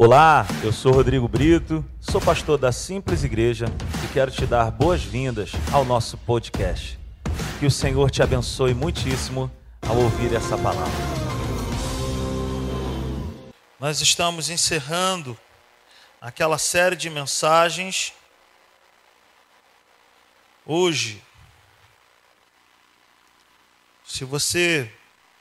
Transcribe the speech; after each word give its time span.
Olá, 0.00 0.46
eu 0.62 0.72
sou 0.72 0.92
Rodrigo 0.92 1.26
Brito, 1.26 1.84
sou 2.00 2.20
pastor 2.20 2.56
da 2.56 2.70
Simples 2.70 3.24
Igreja 3.24 3.66
e 4.04 4.12
quero 4.12 4.30
te 4.30 4.46
dar 4.46 4.70
boas-vindas 4.70 5.50
ao 5.72 5.84
nosso 5.84 6.16
podcast. 6.18 6.96
Que 7.58 7.66
o 7.66 7.70
Senhor 7.70 8.08
te 8.08 8.22
abençoe 8.22 8.74
muitíssimo 8.74 9.50
ao 9.82 9.96
ouvir 9.96 10.32
essa 10.32 10.56
palavra. 10.56 10.86
Nós 13.80 14.00
estamos 14.00 14.48
encerrando 14.48 15.36
aquela 16.20 16.58
série 16.58 16.94
de 16.94 17.10
mensagens 17.10 18.12
hoje. 20.64 21.20
Se 24.04 24.24
você 24.24 24.92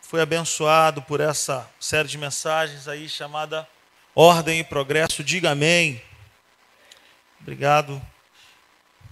foi 0.01 0.19
abençoado 0.19 1.03
por 1.03 1.21
essa 1.21 1.69
série 1.79 2.07
de 2.07 2.17
mensagens 2.17 2.87
aí 2.87 3.07
chamada 3.07 3.67
Ordem 4.19 4.61
e 4.61 4.63
Progresso, 4.63 5.23
diga 5.23 5.51
amém. 5.51 6.01
Obrigado. 7.39 8.01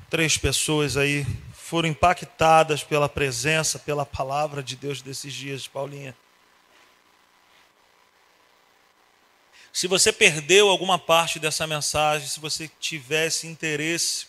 Três 0.09 0.35
pessoas 0.35 0.97
aí 0.97 1.27
foram 1.53 1.89
impactadas 1.89 2.83
pela 2.83 3.07
presença, 3.07 3.77
pela 3.77 4.03
palavra 4.03 4.63
de 4.63 4.75
Deus 4.75 5.03
desses 5.03 5.31
dias, 5.31 5.67
Paulinha. 5.67 6.17
Se 9.71 9.85
você 9.85 10.11
perdeu 10.11 10.69
alguma 10.69 10.97
parte 10.97 11.37
dessa 11.37 11.67
mensagem, 11.67 12.27
se 12.27 12.39
você 12.39 12.67
tivesse 12.79 13.45
interesse 13.45 14.25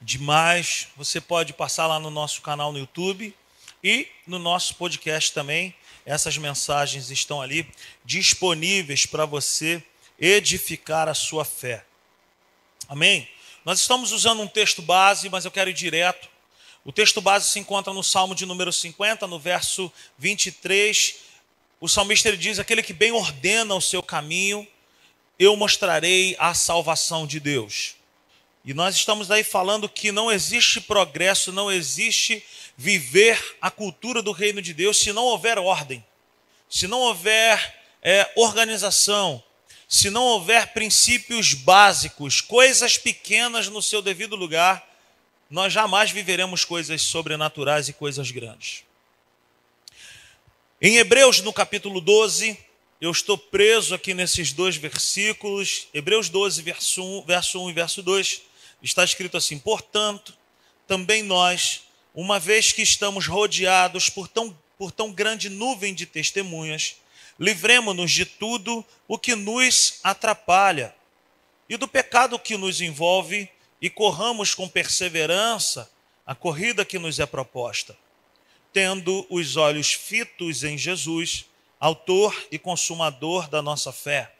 demais, 0.00 0.88
você 0.96 1.20
pode 1.20 1.52
passar 1.52 1.86
lá 1.86 2.00
no 2.00 2.08
nosso 2.08 2.40
canal 2.40 2.72
no 2.72 2.78
YouTube 2.78 3.36
e 3.82 4.08
no 4.26 4.38
nosso 4.38 4.76
podcast 4.76 5.34
também. 5.34 5.76
Essas 6.04 6.36
mensagens 6.36 7.10
estão 7.10 7.40
ali 7.40 7.66
disponíveis 8.04 9.06
para 9.06 9.24
você 9.24 9.82
edificar 10.18 11.08
a 11.08 11.14
sua 11.14 11.44
fé. 11.44 11.84
Amém? 12.88 13.28
Nós 13.64 13.80
estamos 13.80 14.12
usando 14.12 14.42
um 14.42 14.48
texto 14.48 14.82
base, 14.82 15.28
mas 15.28 15.44
eu 15.44 15.50
quero 15.50 15.70
ir 15.70 15.74
direto. 15.74 16.28
O 16.84 16.92
texto 16.92 17.20
base 17.20 17.48
se 17.48 17.58
encontra 17.58 17.92
no 17.92 18.02
Salmo 18.02 18.34
de 18.34 18.44
número 18.44 18.72
50, 18.72 19.26
no 19.26 19.38
verso 19.38 19.90
23 20.18 21.24
o 21.84 21.88
salmista 21.88 22.28
ele 22.28 22.38
diz: 22.38 22.58
aquele 22.58 22.82
que 22.82 22.94
bem 22.94 23.12
ordena 23.12 23.74
o 23.74 23.80
seu 23.80 24.02
caminho, 24.02 24.66
eu 25.38 25.54
mostrarei 25.54 26.34
a 26.38 26.54
salvação 26.54 27.26
de 27.26 27.38
Deus. 27.38 27.96
E 28.64 28.72
nós 28.72 28.94
estamos 28.94 29.30
aí 29.30 29.44
falando 29.44 29.86
que 29.86 30.10
não 30.10 30.32
existe 30.32 30.80
progresso, 30.80 31.52
não 31.52 31.70
existe 31.70 32.42
viver 32.76 33.56
a 33.60 33.70
cultura 33.70 34.22
do 34.22 34.32
reino 34.32 34.60
de 34.60 34.74
Deus 34.74 34.98
se 34.98 35.12
não 35.12 35.24
houver 35.24 35.58
ordem, 35.58 36.04
se 36.68 36.86
não 36.86 37.00
houver 37.00 37.82
é, 38.02 38.30
organização, 38.36 39.42
se 39.88 40.10
não 40.10 40.24
houver 40.24 40.72
princípios 40.72 41.54
básicos, 41.54 42.40
coisas 42.40 42.98
pequenas 42.98 43.68
no 43.68 43.80
seu 43.80 44.02
devido 44.02 44.34
lugar, 44.34 44.84
nós 45.48 45.72
jamais 45.72 46.10
viveremos 46.10 46.64
coisas 46.64 47.02
sobrenaturais 47.02 47.88
e 47.88 47.92
coisas 47.92 48.30
grandes. 48.30 48.82
Em 50.80 50.96
Hebreus, 50.96 51.40
no 51.40 51.52
capítulo 51.52 52.00
12, 52.00 52.58
eu 53.00 53.10
estou 53.10 53.38
preso 53.38 53.94
aqui 53.94 54.14
nesses 54.14 54.52
dois 54.52 54.76
versículos. 54.76 55.88
Hebreus 55.94 56.28
12, 56.28 56.62
verso 56.62 57.20
1, 57.20 57.24
verso 57.24 57.62
1 57.62 57.70
e 57.70 57.72
verso 57.72 58.02
2, 58.02 58.42
está 58.82 59.04
escrito 59.04 59.36
assim: 59.36 59.58
Portanto, 59.58 60.36
também 60.86 61.22
nós, 61.22 61.82
uma 62.14 62.38
vez 62.38 62.72
que 62.72 62.82
estamos 62.82 63.26
rodeados 63.26 64.08
por 64.08 64.28
tão, 64.28 64.56
por 64.78 64.92
tão 64.92 65.12
grande 65.12 65.48
nuvem 65.50 65.92
de 65.92 66.06
testemunhas, 66.06 66.96
livremos-nos 67.38 68.12
de 68.12 68.24
tudo 68.24 68.84
o 69.08 69.18
que 69.18 69.34
nos 69.34 69.98
atrapalha 70.02 70.94
e 71.68 71.76
do 71.76 71.88
pecado 71.88 72.38
que 72.38 72.56
nos 72.56 72.80
envolve 72.80 73.50
e 73.80 73.90
corramos 73.90 74.54
com 74.54 74.68
perseverança 74.68 75.90
a 76.24 76.34
corrida 76.34 76.84
que 76.84 76.98
nos 76.98 77.18
é 77.18 77.26
proposta 77.26 77.96
tendo 78.74 79.24
os 79.30 79.56
olhos 79.56 79.92
fitos 79.92 80.64
em 80.64 80.76
Jesus, 80.76 81.46
autor 81.78 82.36
e 82.50 82.58
consumador 82.58 83.48
da 83.48 83.62
nossa 83.62 83.92
fé. 83.92 84.34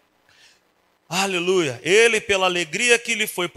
Aleluia! 1.09 1.81
Ele, 1.85 2.21
pela 2.21 2.47
alegria 2.47 2.99
que 2.99 3.15
lhe, 3.15 3.29
foi 3.29 3.49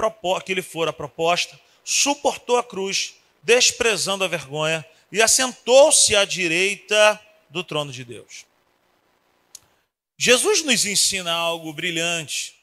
que 0.45 0.53
lhe 0.53 0.61
fora 0.61 0.93
proposta, 0.93 1.59
suportou 1.83 2.57
a 2.57 2.63
cruz, 2.63 3.15
desprezando 3.47 4.25
a 4.25 4.27
vergonha, 4.27 4.85
e 5.09 5.21
assentou-se 5.21 6.13
à 6.13 6.25
direita 6.25 7.17
do 7.49 7.63
trono 7.63 7.93
de 7.93 8.03
Deus. 8.03 8.45
Jesus 10.17 10.63
nos 10.63 10.85
ensina 10.85 11.31
algo 11.31 11.71
brilhante. 11.71 12.61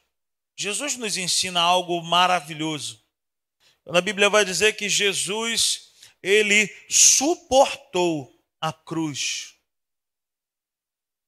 Jesus 0.55 0.95
nos 0.99 1.17
ensina 1.17 1.59
algo 1.59 2.03
maravilhoso. 2.03 3.03
A 3.87 4.01
Bíblia 4.03 4.29
vai 4.29 4.45
dizer 4.45 4.77
que 4.77 4.87
Jesus 4.87 5.89
ele 6.23 6.71
suportou 6.91 8.39
a 8.61 8.71
cruz. 8.71 9.55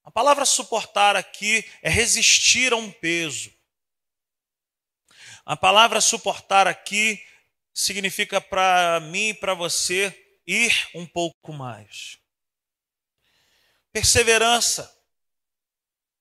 A 0.04 0.10
palavra 0.10 0.44
suportar 0.44 1.16
aqui 1.16 1.64
é 1.80 1.88
resistir 1.88 2.74
a 2.74 2.76
um 2.76 2.92
peso. 2.92 3.50
A 5.46 5.56
palavra 5.56 6.02
suportar 6.02 6.66
aqui 6.66 7.24
significa 7.76 8.40
para 8.40 9.00
mim 9.00 9.28
e 9.28 9.34
para 9.34 9.52
você 9.52 10.40
ir 10.46 10.88
um 10.94 11.06
pouco 11.06 11.52
mais. 11.52 12.18
Perseverança, 13.92 14.90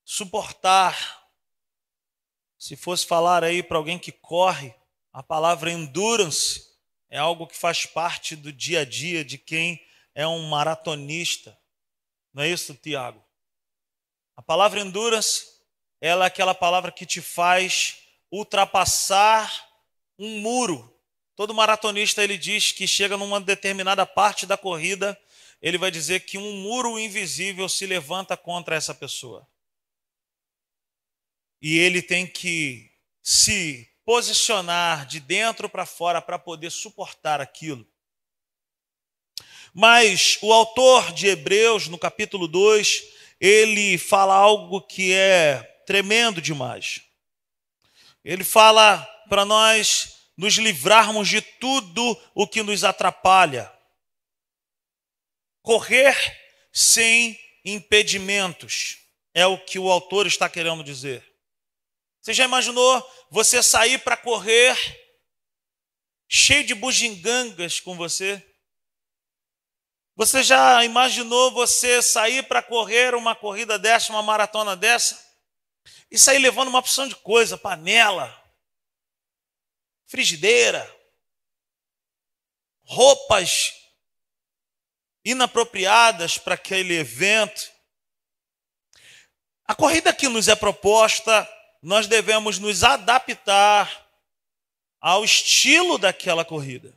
suportar. 0.03 1.23
Se 2.59 2.75
fosse 2.75 3.05
falar 3.05 3.41
aí 3.41 3.63
para 3.63 3.77
alguém 3.77 3.97
que 3.97 4.11
corre, 4.11 4.75
a 5.13 5.23
palavra 5.23 5.71
endurance 5.71 6.75
é 7.09 7.17
algo 7.17 7.47
que 7.47 7.55
faz 7.55 7.85
parte 7.85 8.35
do 8.35 8.51
dia 8.51 8.81
a 8.81 8.85
dia 8.85 9.23
de 9.23 9.37
quem 9.37 9.81
é 10.13 10.27
um 10.27 10.49
maratonista. 10.49 11.57
Não 12.33 12.43
é 12.43 12.49
isso, 12.49 12.73
Tiago? 12.75 13.23
A 14.35 14.41
palavra 14.41 14.81
endurance, 14.81 15.45
ela 16.01 16.25
é 16.25 16.27
aquela 16.27 16.53
palavra 16.53 16.91
que 16.91 17.05
te 17.05 17.21
faz 17.21 17.95
ultrapassar 18.29 19.69
um 20.19 20.39
muro. 20.39 20.94
Todo 21.35 21.53
maratonista 21.53 22.23
ele 22.23 22.37
diz 22.37 22.71
que 22.71 22.87
chega 22.87 23.17
numa 23.17 23.41
determinada 23.41 24.05
parte 24.05 24.45
da 24.45 24.57
corrida, 24.57 25.19
ele 25.61 25.77
vai 25.77 25.91
dizer 25.91 26.21
que 26.21 26.37
um 26.37 26.53
muro 26.53 26.97
invisível 26.97 27.67
se 27.67 27.85
levanta 27.85 28.37
contra 28.37 28.75
essa 28.75 28.93
pessoa. 28.93 29.47
E 31.61 31.77
ele 31.77 32.01
tem 32.01 32.25
que 32.25 32.91
se 33.21 33.89
posicionar 34.05 35.05
de 35.07 35.19
dentro 35.19 35.67
para 35.67 35.85
fora 35.85 36.21
para 36.21 36.37
poder 36.37 36.69
suportar 36.69 37.41
aquilo. 37.41 37.85
Mas 39.73 40.37
o 40.41 40.53
autor 40.53 41.11
de 41.11 41.27
Hebreus, 41.27 41.87
no 41.87 41.97
capítulo 41.97 42.47
2, 42.47 43.03
ele 43.41 43.97
fala 43.97 44.33
algo 44.35 44.79
que 44.81 45.11
é 45.11 45.61
tremendo 45.85 46.41
demais. 46.41 47.01
Ele 48.23 48.43
fala 48.43 49.03
para 49.27 49.43
nós 49.43 50.14
nos 50.37 50.55
livrarmos 50.55 51.27
de 51.27 51.41
tudo 51.41 52.19
o 52.33 52.47
que 52.47 52.61
nos 52.61 52.83
atrapalha. 52.83 53.71
Correr 55.61 56.15
sem 56.73 57.39
impedimentos 57.63 58.97
é 59.33 59.45
o 59.45 59.57
que 59.57 59.79
o 59.79 59.89
autor 59.89 60.27
está 60.27 60.49
querendo 60.49 60.83
dizer. 60.83 61.25
Você 62.21 62.33
já 62.33 62.45
imaginou 62.45 63.07
você 63.29 63.61
sair 63.61 63.99
para 63.99 64.17
correr 64.17 64.75
cheio 66.27 66.65
de 66.65 66.73
bugigangas 66.73 67.79
com 67.79 67.95
você? 67.95 68.43
Você 70.15 70.41
já 70.43 70.83
imaginou 70.83 71.51
você 71.51 72.01
sair 72.01 72.43
para 72.43 72.63
correr 72.63 73.13
uma 73.15 73.35
corrida 73.35 73.77
dessa, 73.77 74.13
uma 74.13 74.23
maratona 74.23 74.75
dessa? 74.75 75.23
E 76.09 76.17
sair 76.17 76.39
levando 76.39 76.69
uma 76.69 76.79
opção 76.79 77.07
de 77.07 77.15
coisa, 77.15 77.57
panela, 77.57 78.44
frigideira, 80.07 80.89
roupas 82.83 83.73
inapropriadas 85.23 86.37
para 86.37 86.55
aquele 86.55 86.95
evento. 86.97 87.71
A 89.65 89.73
corrida 89.73 90.13
que 90.13 90.29
nos 90.29 90.47
é 90.47 90.55
proposta 90.55 91.49
nós 91.81 92.07
devemos 92.07 92.57
nos 92.57 92.83
adaptar 92.83 94.07
ao 94.99 95.23
estilo 95.23 95.99
daquela 95.99 96.43
corrida. 96.43 96.95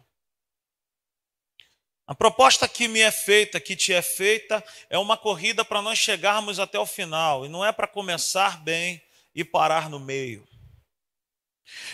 A 2.07 2.15
proposta 2.15 2.67
que 2.67 2.89
me 2.89 3.01
é 3.01 3.11
feita, 3.11 3.61
que 3.61 3.77
te 3.77 3.93
é 3.93 4.01
feita, 4.01 4.65
é 4.89 4.97
uma 4.97 5.15
corrida 5.15 5.63
para 5.63 5.83
nós 5.83 5.99
chegarmos 5.99 6.59
até 6.59 6.79
o 6.79 6.87
final, 6.87 7.45
e 7.45 7.51
não 7.51 7.63
é 7.63 7.71
para 7.71 7.87
começar 7.87 8.63
bem 8.65 9.03
e 9.35 9.45
parar 9.45 9.91
no 9.91 10.01
meio. 10.01 10.49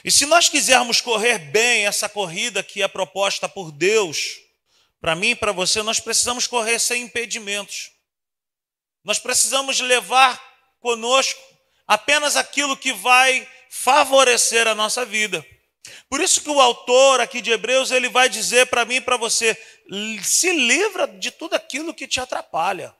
E 0.04 0.10
se 0.10 0.26
nós 0.26 0.48
quisermos 0.48 1.00
correr 1.00 1.38
bem 1.38 1.86
essa 1.86 2.08
corrida 2.08 2.62
que 2.62 2.82
é 2.82 2.88
proposta 2.88 3.48
por 3.48 3.72
Deus, 3.72 4.40
para 5.00 5.14
mim 5.14 5.30
e 5.30 5.36
para 5.36 5.52
você, 5.52 5.82
nós 5.82 6.00
precisamos 6.00 6.46
correr 6.46 6.78
sem 6.78 7.02
impedimentos. 7.02 7.90
Nós 9.02 9.18
precisamos 9.18 9.80
levar 9.80 10.42
conosco 10.80 11.40
apenas 11.86 12.36
aquilo 12.36 12.76
que 12.76 12.92
vai 12.92 13.46
favorecer 13.70 14.66
a 14.66 14.74
nossa 14.74 15.04
vida. 15.04 15.44
Por 16.08 16.20
isso 16.20 16.40
que 16.42 16.48
o 16.48 16.60
autor 16.60 17.20
aqui 17.20 17.40
de 17.40 17.50
Hebreus, 17.50 17.90
ele 17.90 18.08
vai 18.08 18.28
dizer 18.28 18.66
para 18.66 18.84
mim 18.84 18.96
e 18.96 19.00
para 19.00 19.16
você, 19.16 19.56
se 20.22 20.52
livra 20.52 21.06
de 21.06 21.30
tudo 21.30 21.54
aquilo 21.54 21.92
que 21.92 22.08
te 22.08 22.20
atrapalha. 22.20 22.94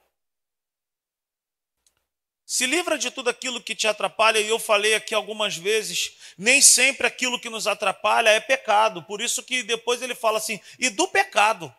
Se 2.45 2.67
livra 2.67 2.97
de 2.97 3.09
tudo 3.09 3.29
aquilo 3.29 3.59
que 3.59 3.73
te 3.75 3.87
atrapalha, 3.87 4.39
e 4.39 4.47
eu 4.47 4.59
falei 4.59 4.93
aqui 4.93 5.15
algumas 5.15 5.57
vezes, 5.57 6.15
nem 6.37 6.61
sempre 6.61 7.07
aquilo 7.07 7.39
que 7.39 7.49
nos 7.49 7.65
atrapalha 7.65 8.29
é 8.29 8.39
pecado. 8.39 9.01
Por 9.03 9.19
isso 9.19 9.41
que 9.41 9.63
depois 9.63 10.01
ele 10.01 10.13
fala 10.13 10.37
assim, 10.37 10.59
e 10.77 10.89
do 10.89 11.07
pecado. 11.07 11.73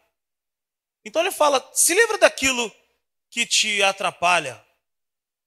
Então 1.05 1.23
ele 1.23 1.31
fala, 1.31 1.71
se 1.73 1.95
livra 1.95 2.19
daquilo 2.19 2.75
que 3.31 3.47
te 3.47 3.81
atrapalha. 3.83 4.61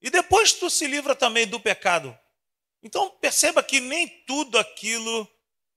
E 0.00 0.08
depois 0.08 0.54
tu 0.54 0.70
se 0.70 0.86
livra 0.86 1.14
também 1.14 1.46
do 1.46 1.60
pecado. 1.60 2.18
Então 2.82 3.10
perceba 3.10 3.62
que 3.62 3.78
nem 3.78 4.08
tudo 4.24 4.58
aquilo 4.58 5.28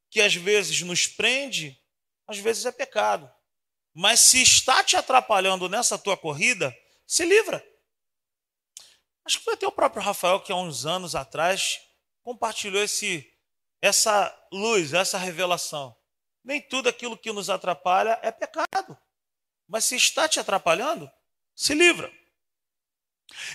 que 0.10 0.22
às 0.22 0.34
vezes 0.34 0.80
nos 0.82 1.06
prende, 1.06 1.78
às 2.26 2.38
vezes 2.38 2.66
é 2.66 2.72
pecado. 2.72 3.30
Mas 3.94 4.22
se 4.22 4.42
está 4.42 4.82
te 4.84 4.96
atrapalhando 4.96 5.68
nessa 5.68 5.98
tua 5.98 6.16
corrida, 6.16 6.74
se 7.06 7.26
livra. 7.26 7.73
Acho 9.26 9.40
que 9.40 9.46
foi 9.46 9.54
até 9.54 9.66
o 9.66 9.72
próprio 9.72 10.02
Rafael 10.02 10.40
que 10.40 10.52
há 10.52 10.56
uns 10.56 10.86
anos 10.86 11.16
atrás 11.16 11.80
compartilhou 12.22 12.84
esse, 12.84 13.30
essa 13.82 14.34
luz, 14.52 14.94
essa 14.94 15.18
revelação. 15.18 15.96
Nem 16.44 16.62
tudo 16.62 16.90
aquilo 16.90 17.18
que 17.18 17.32
nos 17.32 17.50
atrapalha 17.50 18.20
é 18.22 18.32
pecado. 18.32 18.98
Mas 19.68 19.86
se 19.86 19.96
está 19.96 20.28
te 20.28 20.40
atrapalhando, 20.40 21.10
se 21.56 21.74
livra. 21.74 22.12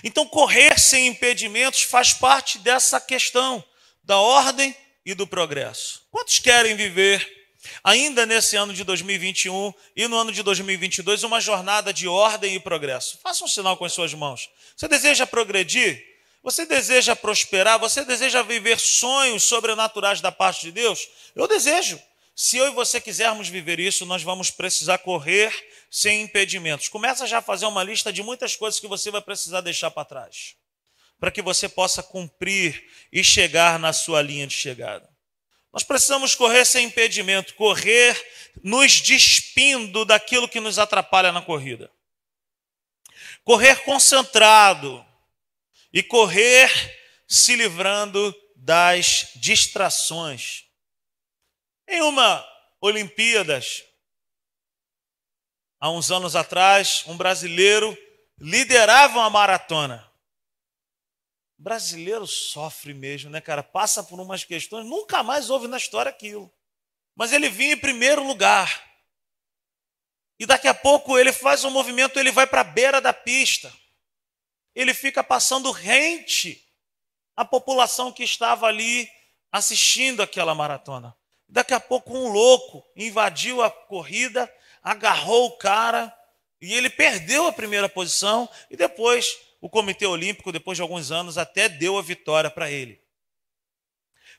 Então, 0.03 0.27
correr 0.27 0.79
sem 0.79 1.07
impedimentos 1.07 1.83
faz 1.83 2.13
parte 2.13 2.57
dessa 2.59 2.99
questão 2.99 3.63
da 4.03 4.17
ordem 4.17 4.75
e 5.05 5.13
do 5.13 5.27
progresso. 5.27 6.07
Quantos 6.09 6.39
querem 6.39 6.75
viver 6.75 7.38
ainda 7.83 8.25
nesse 8.25 8.55
ano 8.55 8.73
de 8.73 8.83
2021 8.83 9.73
e 9.95 10.07
no 10.07 10.17
ano 10.17 10.31
de 10.31 10.43
2022 10.43 11.23
uma 11.23 11.39
jornada 11.39 11.93
de 11.93 12.07
ordem 12.07 12.55
e 12.55 12.59
progresso? 12.59 13.19
Faça 13.21 13.43
um 13.43 13.47
sinal 13.47 13.77
com 13.77 13.85
as 13.85 13.93
suas 13.93 14.13
mãos. 14.13 14.49
Você 14.75 14.87
deseja 14.87 15.25
progredir? 15.25 16.03
Você 16.43 16.65
deseja 16.65 17.15
prosperar? 17.15 17.79
Você 17.79 18.05
deseja 18.05 18.41
viver 18.41 18.79
sonhos 18.79 19.43
sobrenaturais 19.43 20.21
da 20.21 20.31
parte 20.31 20.61
de 20.61 20.71
Deus? 20.71 21.07
Eu 21.35 21.47
desejo. 21.47 22.01
Se 22.35 22.55
eu 22.55 22.67
e 22.67 22.71
você 22.71 23.01
quisermos 23.01 23.49
viver 23.49 23.81
isso, 23.81 24.05
nós 24.05 24.23
vamos 24.23 24.49
precisar 24.49 24.99
correr 24.99 25.51
sem 25.91 26.21
impedimentos. 26.21 26.87
Começa 26.87 27.27
já 27.27 27.39
a 27.39 27.41
fazer 27.41 27.65
uma 27.65 27.83
lista 27.83 28.13
de 28.13 28.23
muitas 28.23 28.55
coisas 28.55 28.79
que 28.79 28.87
você 28.87 29.11
vai 29.11 29.21
precisar 29.21 29.59
deixar 29.59 29.91
para 29.91 30.05
trás, 30.05 30.55
para 31.19 31.31
que 31.31 31.41
você 31.41 31.67
possa 31.67 32.01
cumprir 32.01 32.81
e 33.11 33.25
chegar 33.25 33.77
na 33.77 33.91
sua 33.91 34.21
linha 34.21 34.47
de 34.47 34.53
chegada. 34.53 35.09
Nós 35.71 35.83
precisamos 35.83 36.33
correr 36.33 36.65
sem 36.65 36.87
impedimento, 36.87 37.53
correr 37.55 38.15
nos 38.63 39.01
despindo 39.01 40.03
daquilo 40.03 40.49
que 40.49 40.59
nos 40.59 40.79
atrapalha 40.79 41.31
na 41.31 41.41
corrida. 41.41 41.91
Correr 43.43 43.83
concentrado 43.83 45.05
e 45.93 46.01
correr 46.01 46.69
se 47.27 47.55
livrando 47.55 48.35
das 48.55 49.27
distrações. 49.35 50.65
Em 51.87 52.01
uma 52.01 52.45
Olimpíadas, 52.81 53.83
há 55.79 55.89
uns 55.91 56.11
anos 56.11 56.35
atrás, 56.35 57.03
um 57.07 57.17
brasileiro 57.17 57.97
liderava 58.39 59.19
uma 59.19 59.29
maratona. 59.29 60.08
Brasileiro 61.61 62.25
sofre 62.25 62.93
mesmo, 62.93 63.29
né, 63.29 63.41
cara? 63.41 63.61
Passa 63.61 64.01
por 64.01 64.17
umas 64.17 64.45
questões, 64.45 64.85
nunca 64.85 65.21
mais 65.21 65.49
ouve 65.49 65.67
na 65.67 65.75
história 65.75 66.09
aquilo. 66.09 66.49
Mas 67.13 67.33
ele 67.33 67.49
vinha 67.49 67.73
em 67.73 67.77
primeiro 67.77 68.23
lugar. 68.23 68.81
E 70.39 70.45
daqui 70.45 70.69
a 70.69 70.73
pouco 70.73 71.19
ele 71.19 71.33
faz 71.33 71.65
um 71.65 71.69
movimento, 71.69 72.17
ele 72.17 72.31
vai 72.31 72.47
para 72.47 72.61
a 72.61 72.63
beira 72.63 73.01
da 73.01 73.11
pista. 73.11 73.73
Ele 74.73 74.93
fica 74.93 75.21
passando 75.21 75.69
rente 75.69 76.65
à 77.35 77.43
população 77.43 78.09
que 78.09 78.23
estava 78.23 78.65
ali 78.65 79.11
assistindo 79.51 80.21
aquela 80.21 80.55
maratona. 80.55 81.13
Daqui 81.45 81.73
a 81.73 81.79
pouco 81.79 82.17
um 82.17 82.29
louco 82.29 82.89
invadiu 82.95 83.61
a 83.61 83.69
corrida, 83.69 84.49
agarrou 84.81 85.47
o 85.47 85.57
cara 85.57 86.15
e 86.61 86.73
ele 86.73 86.89
perdeu 86.89 87.47
a 87.47 87.51
primeira 87.51 87.89
posição 87.89 88.49
e 88.69 88.77
depois 88.77 89.48
o 89.61 89.69
Comitê 89.69 90.05
Olímpico, 90.05 90.51
depois 90.51 90.77
de 90.77 90.81
alguns 90.81 91.11
anos, 91.11 91.37
até 91.37 91.67
deu 91.67 91.97
a 91.97 92.01
vitória 92.01 92.49
para 92.49 92.71
ele. 92.71 93.01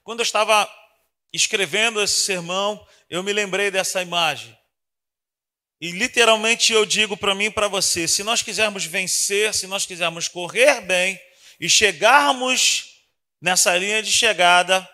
Quando 0.03 0.21
eu 0.21 0.25
estava 0.25 0.69
escrevendo 1.33 2.03
esse 2.03 2.25
sermão, 2.25 2.85
eu 3.09 3.23
me 3.23 3.33
lembrei 3.33 3.71
dessa 3.71 4.03
imagem. 4.03 4.57
E 5.81 5.93
literalmente 5.93 6.73
eu 6.73 6.85
digo 6.85 7.17
para 7.17 7.35
mim 7.35 7.47
e 7.47 7.51
para 7.51 7.69
você: 7.69 8.07
se 8.07 8.23
nós 8.23 8.43
quisermos 8.43 8.85
vencer, 8.85 9.55
se 9.55 9.67
nós 9.67 9.87
quisermos 9.87 10.29
correr 10.29 10.81
bem 10.83 11.21
e 11.59 11.69
chegarmos 11.69 13.03
nessa 13.41 13.77
linha 13.77 14.03
de 14.03 14.13
chegada, 14.13 14.89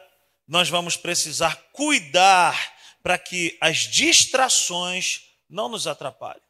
nós 0.47 0.69
vamos 0.69 0.97
precisar 0.97 1.57
cuidar 1.73 2.75
para 3.03 3.19
que 3.19 3.57
as 3.61 3.79
distrações 3.79 5.23
não 5.49 5.69
nos 5.69 5.87
atrapalhem. 5.87 6.46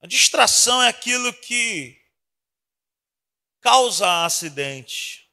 A 0.00 0.06
distração 0.06 0.82
é 0.82 0.88
aquilo 0.88 1.32
que 1.32 2.00
causa 3.60 4.24
acidente. 4.24 5.28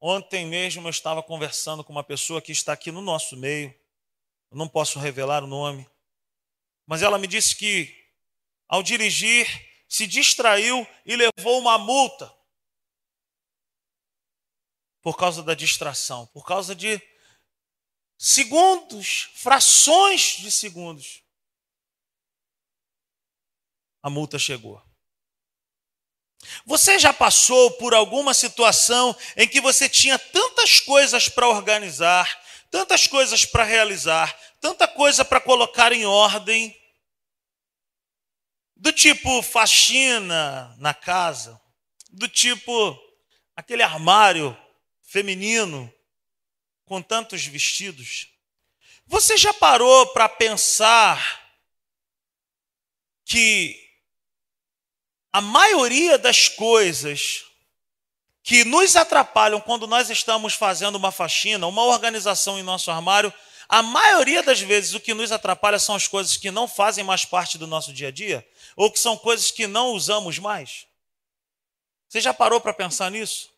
Ontem 0.00 0.46
mesmo 0.46 0.86
eu 0.86 0.90
estava 0.90 1.22
conversando 1.22 1.84
com 1.84 1.92
uma 1.92 2.02
pessoa 2.02 2.40
que 2.40 2.52
está 2.52 2.72
aqui 2.72 2.90
no 2.90 3.02
nosso 3.02 3.36
meio, 3.36 3.68
eu 4.50 4.56
não 4.56 4.66
posso 4.66 4.98
revelar 4.98 5.44
o 5.44 5.46
nome, 5.46 5.88
mas 6.86 7.02
ela 7.02 7.18
me 7.18 7.26
disse 7.26 7.54
que, 7.54 7.94
ao 8.66 8.82
dirigir, 8.82 9.46
se 9.86 10.06
distraiu 10.06 10.86
e 11.04 11.16
levou 11.16 11.58
uma 11.58 11.76
multa 11.76 12.34
por 15.02 15.16
causa 15.16 15.42
da 15.42 15.54
distração, 15.54 16.26
por 16.28 16.46
causa 16.46 16.74
de 16.74 17.00
segundos, 18.16 19.30
frações 19.34 20.38
de 20.38 20.50
segundos. 20.50 21.22
A 24.02 24.08
multa 24.08 24.38
chegou. 24.38 24.82
Você 26.64 26.98
já 26.98 27.12
passou 27.12 27.72
por 27.72 27.94
alguma 27.94 28.32
situação 28.32 29.14
em 29.36 29.46
que 29.46 29.60
você 29.60 29.88
tinha 29.88 30.18
tantas 30.18 30.80
coisas 30.80 31.28
para 31.28 31.48
organizar, 31.48 32.40
tantas 32.70 33.06
coisas 33.06 33.44
para 33.44 33.64
realizar, 33.64 34.34
tanta 34.60 34.88
coisa 34.88 35.24
para 35.24 35.40
colocar 35.40 35.92
em 35.92 36.06
ordem, 36.06 36.76
do 38.74 38.92
tipo 38.92 39.42
faxina 39.42 40.74
na 40.78 40.94
casa, 40.94 41.60
do 42.10 42.26
tipo 42.26 42.98
aquele 43.54 43.82
armário 43.82 44.56
feminino 45.02 45.92
com 46.86 47.02
tantos 47.02 47.44
vestidos. 47.44 48.28
Você 49.06 49.36
já 49.36 49.52
parou 49.52 50.06
para 50.14 50.28
pensar 50.28 51.18
que 53.26 53.89
a 55.32 55.40
maioria 55.40 56.18
das 56.18 56.48
coisas 56.48 57.44
que 58.42 58.64
nos 58.64 58.96
atrapalham 58.96 59.60
quando 59.60 59.86
nós 59.86 60.10
estamos 60.10 60.54
fazendo 60.54 60.96
uma 60.96 61.12
faxina, 61.12 61.66
uma 61.66 61.84
organização 61.84 62.58
em 62.58 62.62
nosso 62.62 62.90
armário, 62.90 63.32
a 63.68 63.82
maioria 63.82 64.42
das 64.42 64.60
vezes 64.60 64.94
o 64.94 65.00
que 65.00 65.14
nos 65.14 65.30
atrapalha 65.30 65.78
são 65.78 65.94
as 65.94 66.08
coisas 66.08 66.36
que 66.36 66.50
não 66.50 66.66
fazem 66.66 67.04
mais 67.04 67.24
parte 67.24 67.56
do 67.56 67.66
nosso 67.66 67.92
dia 67.92 68.08
a 68.08 68.10
dia, 68.10 68.46
ou 68.74 68.90
que 68.90 68.98
são 68.98 69.16
coisas 69.16 69.50
que 69.50 69.66
não 69.66 69.90
usamos 69.90 70.38
mais. 70.38 70.86
Você 72.08 72.20
já 72.20 72.34
parou 72.34 72.60
para 72.60 72.72
pensar 72.72 73.10
nisso? 73.10 73.50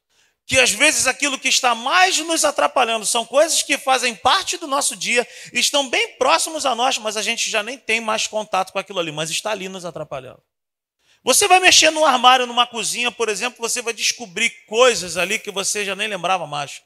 que 0.45 0.59
às 0.59 0.71
vezes 0.71 1.07
aquilo 1.07 1.39
que 1.39 1.49
está 1.49 1.75
mais 1.75 2.19
nos 2.19 2.45
atrapalhando 2.45 3.07
são 3.07 3.25
coisas 3.25 3.63
que 3.63 3.79
fazem 3.79 4.15
parte 4.15 4.57
do 4.57 4.67
nosso 4.67 4.97
dia, 4.97 5.27
estão 5.53 5.89
bem 5.89 6.17
próximos 6.17 6.67
a 6.67 6.75
nós, 6.75 6.99
mas 6.99 7.17
a 7.17 7.23
gente 7.23 7.49
já 7.49 7.63
nem 7.63 7.79
tem 7.79 8.01
mais 8.01 8.27
contato 8.27 8.73
com 8.73 8.79
aquilo 8.79 8.99
ali, 8.99 9.13
mas 9.13 9.31
está 9.31 9.51
ali 9.51 9.69
nos 9.69 9.85
atrapalhando. 9.85 10.43
Você 11.25 11.47
vai 11.47 11.61
mexer 11.61 11.91
num 11.91 12.05
armário, 12.05 12.47
numa 12.47 12.67
cozinha, 12.67 13.11
por 13.11 13.29
exemplo, 13.29 13.61
você 13.61 13.81
vai 13.81 13.93
descobrir 13.93 14.51
coisas 14.67 15.17
ali 15.17 15.39
que 15.39 15.51
você 15.51 15.85
já 15.85 15.95
nem 15.95 16.09
lembrava 16.09 16.47
mais. 16.47 16.83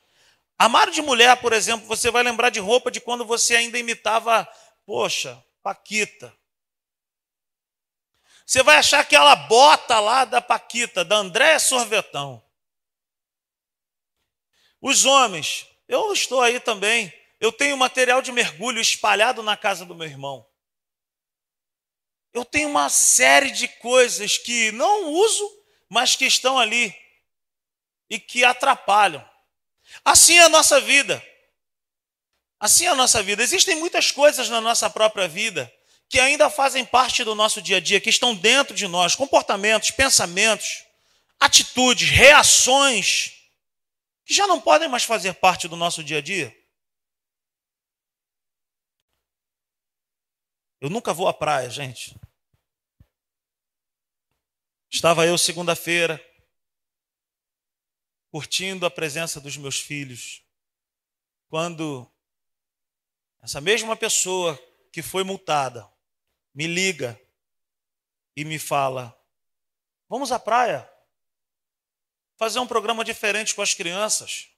Armário 0.59 0.93
de 0.93 1.01
mulher, 1.01 1.37
por 1.41 1.53
exemplo, 1.53 1.87
você 1.87 2.11
vai 2.11 2.23
lembrar 2.23 2.51
de 2.51 2.61
roupa 2.61 2.91
de 2.91 3.01
quando 3.01 3.25
você 3.25 3.57
ainda 3.57 3.79
imitava, 3.79 4.47
poxa, 4.85 5.43
Paquita. 5.63 6.33
Você 8.45 8.63
vai 8.63 8.77
achar 8.77 9.01
aquela 9.01 9.35
bota 9.35 9.99
lá 9.99 10.25
da 10.25 10.41
Paquita, 10.41 11.05
da 11.05 11.17
Andréa 11.17 11.59
Sorvetão. 11.59 12.43
Os 14.81 15.05
homens, 15.05 15.67
eu 15.89 16.13
estou 16.13 16.41
aí 16.41 16.61
também. 16.61 17.13
Eu 17.41 17.51
tenho 17.51 17.77
material 17.77 18.23
de 18.23 18.31
mergulho 18.31 18.81
espalhado 18.81 19.43
na 19.43 19.57
casa 19.57 19.85
do 19.85 19.95
meu 19.95 20.07
irmão. 20.07 20.47
Eu 22.37 22.45
tenho 22.45 22.69
uma 22.69 22.91
série 22.91 23.51
de 23.51 23.67
coisas 23.67 24.37
que 24.37 24.71
não 24.73 25.11
uso, 25.11 25.51
mas 25.89 26.15
que 26.15 26.27
estão 26.27 26.59
ali. 26.59 26.95
e 28.11 28.21
que 28.21 28.45
atrapalham. 28.45 29.27
Assim 30.05 30.39
é 30.39 30.43
a 30.43 30.49
nossa 30.51 30.79
vida. 30.79 31.21
Assim 32.61 32.85
é 32.85 32.89
a 32.89 32.95
nossa 32.95 33.23
vida. 33.23 33.43
Existem 33.43 33.75
muitas 33.77 34.11
coisas 34.11 34.51
na 34.51 34.61
nossa 34.61 34.91
própria 34.91 35.27
vida 35.27 35.73
que 36.11 36.21
ainda 36.21 36.51
fazem 36.51 36.85
parte 36.85 37.25
do 37.25 37.35
nosso 37.35 37.63
dia 37.63 37.79
a 37.79 37.81
dia, 37.81 38.03
que 38.03 38.11
estão 38.11 38.35
dentro 38.35 38.77
de 38.77 38.87
nós, 38.87 39.15
comportamentos, 39.15 39.91
pensamentos, 39.91 40.85
atitudes, 41.41 42.11
reações, 42.11 43.33
que 44.27 44.35
já 44.35 44.47
não 44.47 44.61
podem 44.61 44.89
mais 44.89 45.05
fazer 45.05 45.33
parte 45.33 45.67
do 45.67 45.75
nosso 45.75 46.05
dia 46.05 46.19
a 46.19 46.21
dia. 46.21 46.55
Eu 50.83 50.91
nunca 50.91 51.15
vou 51.15 51.27
à 51.27 51.33
praia, 51.33 51.71
gente. 51.71 52.15
Estava 54.97 55.27
eu 55.27 55.37
segunda-feira, 55.37 56.19
curtindo 58.31 58.87
a 58.87 58.91
presença 58.91 59.39
dos 59.39 59.55
meus 59.59 59.79
filhos, 59.79 60.43
quando 61.51 62.11
essa 63.43 63.61
mesma 63.61 63.95
pessoa 63.95 64.59
que 64.91 65.03
foi 65.03 65.23
multada 65.23 65.87
me 66.55 66.67
liga 66.67 67.21
e 68.35 68.43
me 68.43 68.59
fala: 68.59 69.15
Vamos 70.09 70.33
à 70.33 70.39
praia, 70.39 70.91
fazer 72.39 72.59
um 72.59 72.67
programa 72.67 73.05
diferente 73.05 73.55
com 73.55 73.61
as 73.61 73.75
crianças. 73.75 74.49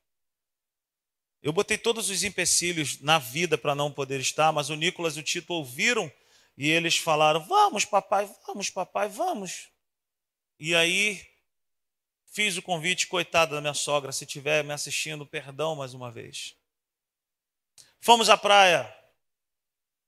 Eu 1.43 1.53
botei 1.53 1.77
todos 1.77 2.11
os 2.11 2.23
empecilhos 2.23 3.01
na 3.01 3.19
vida 3.19 3.59
para 3.59 3.75
não 3.75 3.93
poder 3.93 4.21
estar, 4.21 4.53
mas 4.53 4.71
o 4.71 4.77
Nicolas 4.77 5.17
e 5.17 5.21
o 5.21 5.25
Tito 5.25 5.53
ouviram 5.53 6.09
e 6.57 6.71
eles 6.71 6.97
falaram: 6.97 7.45
Vamos, 7.45 7.85
papai, 7.85 8.33
vamos, 8.47 8.71
papai, 8.71 9.09
vamos. 9.09 9.77
E 10.59 10.75
aí 10.75 11.25
fiz 12.27 12.57
o 12.57 12.63
convite, 12.63 13.07
coitada 13.07 13.55
da 13.55 13.61
minha 13.61 13.75
sogra, 13.75 14.13
se 14.13 14.25
estiver 14.25 14.65
me 14.65 14.73
assistindo, 14.73 15.27
perdão 15.27 15.77
mais 15.77 15.95
uma 15.95 16.11
vez. 16.11 16.55
Fomos 18.01 18.29
à 18.29 18.37
praia, 18.37 18.93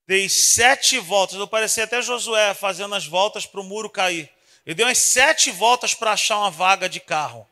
dei 0.06 0.28
sete 0.28 0.98
voltas. 0.98 1.38
Eu 1.38 1.48
parecia 1.48 1.84
até 1.84 2.02
Josué 2.02 2.54
fazendo 2.54 2.94
as 2.94 3.06
voltas 3.06 3.46
para 3.46 3.60
o 3.60 3.64
muro 3.64 3.88
cair. 3.88 4.32
Eu 4.66 4.74
dei 4.74 4.84
umas 4.84 4.98
sete 4.98 5.50
voltas 5.50 5.94
para 5.94 6.12
achar 6.12 6.38
uma 6.38 6.50
vaga 6.50 6.88
de 6.88 7.00
carro. 7.00 7.48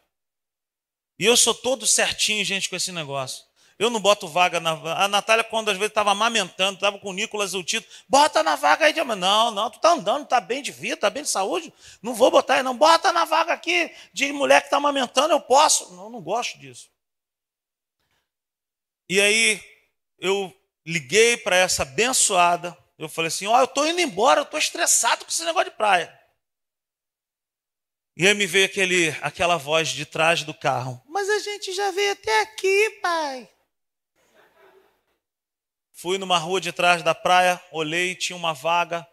E 1.18 1.24
eu 1.24 1.36
sou 1.36 1.54
todo 1.54 1.86
certinho, 1.86 2.44
gente, 2.44 2.68
com 2.68 2.76
esse 2.76 2.92
negócio. 2.92 3.47
Eu 3.78 3.90
não 3.90 4.00
boto 4.00 4.26
vaga 4.26 4.58
na. 4.58 4.72
A 5.04 5.06
Natália, 5.06 5.44
quando 5.44 5.68
às 5.68 5.76
vezes 5.76 5.90
estava 5.90 6.10
amamentando, 6.10 6.74
estava 6.74 6.98
com 6.98 7.10
o 7.10 7.12
Nicolas 7.12 7.52
e 7.54 7.56
o 7.56 7.62
Tito, 7.62 7.88
bota 8.08 8.42
na 8.42 8.56
vaga 8.56 8.86
aí 8.86 8.92
de. 8.92 9.04
Não, 9.04 9.52
não, 9.52 9.70
tu 9.70 9.78
tá 9.78 9.92
andando, 9.92 10.26
tá 10.26 10.40
bem 10.40 10.60
de 10.60 10.72
vida, 10.72 10.96
tá 10.96 11.08
bem 11.08 11.22
de 11.22 11.28
saúde. 11.28 11.72
Não 12.02 12.12
vou 12.12 12.28
botar 12.28 12.54
aí, 12.54 12.62
não. 12.62 12.76
Bota 12.76 13.12
na 13.12 13.24
vaga 13.24 13.52
aqui 13.52 13.94
de 14.12 14.32
mulher 14.32 14.62
que 14.62 14.66
está 14.66 14.78
amamentando, 14.78 15.32
eu 15.32 15.40
posso. 15.40 15.94
Não, 15.94 16.10
não 16.10 16.20
gosto 16.20 16.58
disso. 16.58 16.90
E 19.08 19.20
aí 19.20 19.62
eu 20.18 20.52
liguei 20.84 21.36
para 21.36 21.54
essa 21.54 21.82
abençoada. 21.82 22.76
Eu 22.98 23.08
falei 23.08 23.28
assim: 23.28 23.46
Ó, 23.46 23.54
oh, 23.54 23.60
eu 23.60 23.64
estou 23.64 23.86
indo 23.86 24.00
embora, 24.00 24.40
eu 24.40 24.44
estou 24.44 24.58
estressado 24.58 25.24
com 25.24 25.30
esse 25.30 25.44
negócio 25.44 25.70
de 25.70 25.76
praia. 25.76 26.12
E 28.16 28.26
aí 28.26 28.34
me 28.34 28.44
veio 28.44 28.66
aquele, 28.66 29.10
aquela 29.22 29.56
voz 29.56 29.90
de 29.90 30.04
trás 30.04 30.42
do 30.42 30.52
carro: 30.52 31.00
Mas 31.06 31.28
a 31.28 31.38
gente 31.38 31.72
já 31.72 31.92
veio 31.92 32.10
até 32.10 32.40
aqui, 32.40 32.98
pai. 33.00 33.48
Fui 36.00 36.16
numa 36.16 36.38
rua 36.38 36.60
de 36.60 36.70
trás 36.70 37.02
da 37.02 37.12
praia, 37.12 37.60
olhei, 37.72 38.14
tinha 38.14 38.36
uma 38.36 38.54
vaga. 38.54 39.04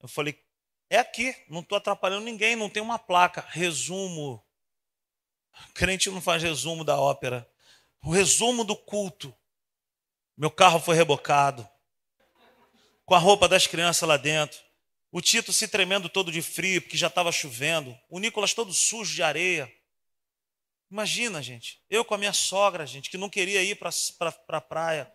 Eu 0.00 0.08
falei: 0.08 0.42
É 0.88 0.96
aqui, 0.96 1.36
não 1.50 1.60
estou 1.60 1.76
atrapalhando 1.76 2.24
ninguém, 2.24 2.56
não 2.56 2.70
tem 2.70 2.82
uma 2.82 2.98
placa. 2.98 3.44
Resumo. 3.50 4.42
Crente 5.74 6.08
não 6.08 6.22
faz 6.22 6.42
resumo 6.42 6.82
da 6.82 6.98
ópera. 6.98 7.46
O 8.02 8.10
resumo 8.10 8.64
do 8.64 8.74
culto. 8.74 9.36
Meu 10.34 10.50
carro 10.50 10.80
foi 10.80 10.96
rebocado. 10.96 11.68
Com 13.04 13.14
a 13.14 13.18
roupa 13.18 13.46
das 13.46 13.66
crianças 13.66 14.08
lá 14.08 14.16
dentro. 14.16 14.58
O 15.12 15.20
Tito 15.20 15.52
se 15.52 15.68
tremendo 15.68 16.08
todo 16.08 16.32
de 16.32 16.40
frio, 16.40 16.80
porque 16.80 16.96
já 16.96 17.08
estava 17.08 17.30
chovendo. 17.30 17.94
O 18.08 18.18
Nicolas 18.18 18.54
todo 18.54 18.72
sujo 18.72 19.14
de 19.14 19.22
areia. 19.22 19.70
Imagina, 20.90 21.42
gente. 21.42 21.82
Eu 21.90 22.02
com 22.02 22.14
a 22.14 22.18
minha 22.18 22.32
sogra, 22.32 22.86
gente, 22.86 23.10
que 23.10 23.18
não 23.18 23.28
queria 23.28 23.62
ir 23.62 23.74
para 23.74 23.90
a 23.90 24.32
pra 24.32 24.60
praia. 24.62 25.13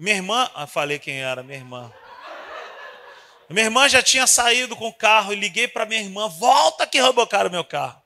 Minha 0.00 0.16
irmã, 0.16 0.50
ah, 0.54 0.66
falei 0.66 0.98
quem 0.98 1.20
era, 1.20 1.42
minha 1.42 1.58
irmã. 1.58 1.92
Minha 3.50 3.66
irmã 3.66 3.86
já 3.86 4.02
tinha 4.02 4.26
saído 4.26 4.74
com 4.74 4.88
o 4.88 4.94
carro 4.94 5.30
e 5.30 5.36
liguei 5.36 5.68
para 5.68 5.84
minha 5.84 6.00
irmã: 6.00 6.26
volta 6.26 6.86
que 6.86 6.98
rebocaram 6.98 7.50
meu 7.50 7.62
carro. 7.62 8.02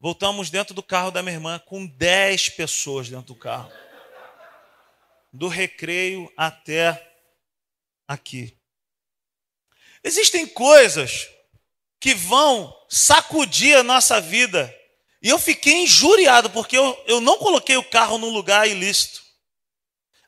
Voltamos 0.00 0.50
dentro 0.50 0.74
do 0.74 0.82
carro 0.82 1.12
da 1.12 1.22
minha 1.22 1.36
irmã 1.36 1.60
com 1.60 1.86
10 1.86 2.48
pessoas 2.50 3.08
dentro 3.08 3.26
do 3.26 3.36
carro 3.36 3.70
do 5.32 5.46
recreio 5.46 6.32
até 6.36 7.12
aqui. 8.08 8.58
Existem 10.02 10.48
coisas 10.48 11.28
que 12.00 12.12
vão 12.12 12.76
sacudir 12.88 13.76
a 13.76 13.84
nossa 13.84 14.20
vida. 14.20 14.74
E 15.22 15.28
eu 15.28 15.38
fiquei 15.38 15.84
injuriado 15.84 16.50
porque 16.50 16.76
eu, 16.76 17.04
eu 17.06 17.20
não 17.20 17.38
coloquei 17.38 17.76
o 17.76 17.84
carro 17.84 18.18
num 18.18 18.30
lugar 18.30 18.68
ilícito. 18.68 19.23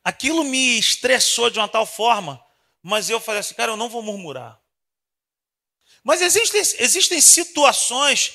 Aquilo 0.07 0.45
me 0.45 0.79
estressou 0.79 1.51
de 1.51 1.59
uma 1.59 1.67
tal 1.67 1.85
forma, 1.85 2.41
mas 2.81 3.11
eu 3.11 3.19
falei 3.19 3.41
assim, 3.41 3.57
cara, 3.57 3.73
eu 3.73 3.77
não 3.77 3.89
vou 3.89 4.03
murmurar. 4.03 4.57
Mas 6.05 6.23
existem, 6.23 6.61
existem 6.79 7.21
situações 7.21 8.33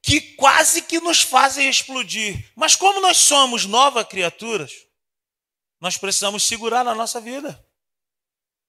que 0.00 0.18
quase 0.18 0.80
que 0.80 0.98
nos 0.98 1.20
fazem 1.20 1.68
explodir. 1.68 2.50
Mas 2.56 2.74
como 2.74 3.02
nós 3.02 3.18
somos 3.18 3.66
novas 3.66 4.06
criaturas, 4.08 4.72
nós 5.78 5.98
precisamos 5.98 6.42
segurar 6.42 6.82
na 6.82 6.94
nossa 6.94 7.20
vida. 7.20 7.62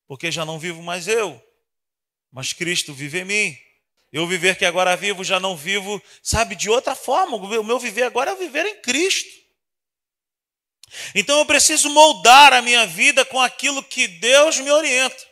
Porque 0.05 0.29
já 0.29 0.43
não 0.43 0.60
vivo 0.60 0.84
mais 0.84 1.08
eu, 1.08 1.41
mas 2.29 2.51
Cristo 2.51 2.93
vive 2.93 3.22
em 3.22 3.24
mim. 3.24 3.58
Eu 4.12 4.27
viver 4.27 4.58
que 4.58 4.65
agora 4.65 4.98
vivo, 4.98 5.24
já 5.24 5.39
não 5.39 5.55
vivo, 5.55 6.03
sabe, 6.22 6.53
de 6.53 6.70
outra 6.70 6.96
forma. 6.96 7.38
O 7.38 7.63
meu 7.63 7.79
viver 7.79 8.03
agora 8.03 8.31
é 8.31 8.36
viver 8.36 8.65
em 8.65 8.81
Cristo. 8.81 9.41
Então 11.16 11.40
eu 11.40 11.46
preciso 11.46 11.90
moldar 11.90 12.54
a 12.54 12.62
minha 12.62 12.86
vida 12.86 13.24
com 13.26 13.40
aquilo 13.40 13.84
que 13.84 14.08
Deus 14.08 14.60
me 14.60 14.72
orienta. 14.72 15.32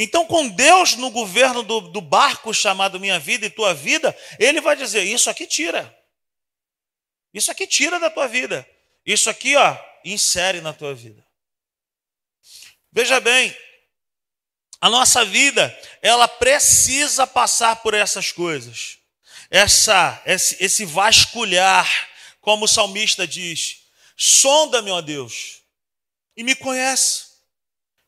Então, 0.00 0.24
com 0.24 0.48
Deus 0.48 0.94
no 0.94 1.10
governo 1.10 1.64
do, 1.64 1.80
do 1.80 2.00
barco 2.00 2.54
chamado 2.54 3.00
minha 3.00 3.18
vida 3.18 3.46
e 3.46 3.50
tua 3.50 3.74
vida, 3.74 4.16
Ele 4.38 4.60
vai 4.60 4.76
dizer: 4.76 5.02
Isso 5.02 5.28
aqui 5.28 5.44
tira. 5.44 5.92
Isso 7.34 7.50
aqui 7.50 7.66
tira 7.66 7.98
da 7.98 8.08
tua 8.08 8.28
vida. 8.28 8.64
Isso 9.04 9.28
aqui, 9.28 9.56
ó, 9.56 9.76
insere 10.04 10.60
na 10.60 10.72
tua 10.72 10.94
vida. 10.94 11.26
Veja 12.92 13.18
bem, 13.18 13.56
a 14.80 14.88
nossa 14.88 15.24
vida, 15.24 15.76
ela 16.00 16.28
precisa 16.28 17.26
passar 17.26 17.76
por 17.76 17.92
essas 17.92 18.30
coisas. 18.30 18.98
Essa, 19.50 20.22
esse, 20.24 20.62
esse 20.62 20.84
vasculhar, 20.84 22.08
como 22.40 22.66
o 22.66 22.68
salmista 22.68 23.26
diz: 23.26 23.82
sonda-me, 24.18 24.90
ó 24.90 25.00
Deus, 25.00 25.62
e 26.36 26.42
me 26.42 26.54
conhece. 26.54 27.28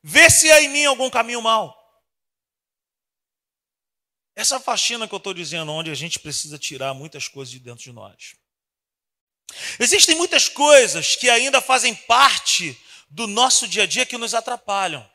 Vê 0.03 0.29
se 0.29 0.51
há 0.51 0.61
em 0.61 0.69
mim 0.69 0.85
algum 0.85 1.09
caminho 1.09 1.41
mau. 1.41 1.79
Essa 4.35 4.59
faxina 4.59 5.07
que 5.07 5.15
eu 5.15 5.19
estou 5.19 5.35
dizendo, 5.35 5.73
onde 5.73 5.91
a 5.91 5.95
gente 5.95 6.19
precisa 6.19 6.59
tirar 6.59 6.95
muitas 6.95 7.29
coisas 7.29 7.53
de 7.53 7.61
dentro 7.61 7.85
de 7.85 7.93
nós. 7.93 8.35
Existem 9.79 10.17
muitas 10.17 10.49
coisas 10.49 11.17
que 11.17 11.29
ainda 11.29 11.61
fazem 11.61 11.95
parte 11.95 12.81
do 13.09 13.27
nosso 13.27 13.69
dia 13.69 13.83
a 13.83 13.87
dia 13.87 14.07
que 14.07 14.17
nos 14.17 14.35
atrapalham. 14.35 15.09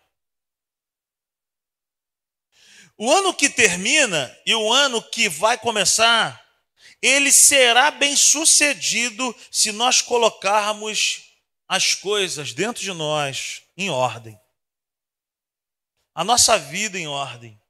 O 2.98 3.12
ano 3.12 3.34
que 3.34 3.50
termina 3.50 4.38
e 4.46 4.54
o 4.54 4.72
ano 4.72 5.02
que 5.02 5.28
vai 5.28 5.58
começar, 5.58 6.45
ele 7.06 7.32
será 7.32 7.92
bem 7.92 8.16
sucedido 8.16 9.36
se 9.52 9.72
nós 9.72 10.02
colocarmos 10.02 11.24
as 11.68 11.94
coisas 11.94 12.52
dentro 12.52 12.82
de 12.82 12.92
nós 12.94 13.62
em 13.78 13.90
ordem. 13.92 14.40
A 16.16 16.24
nossa 16.24 16.58
vida 16.58 16.98
em 16.98 17.08
ordem. 17.08 17.62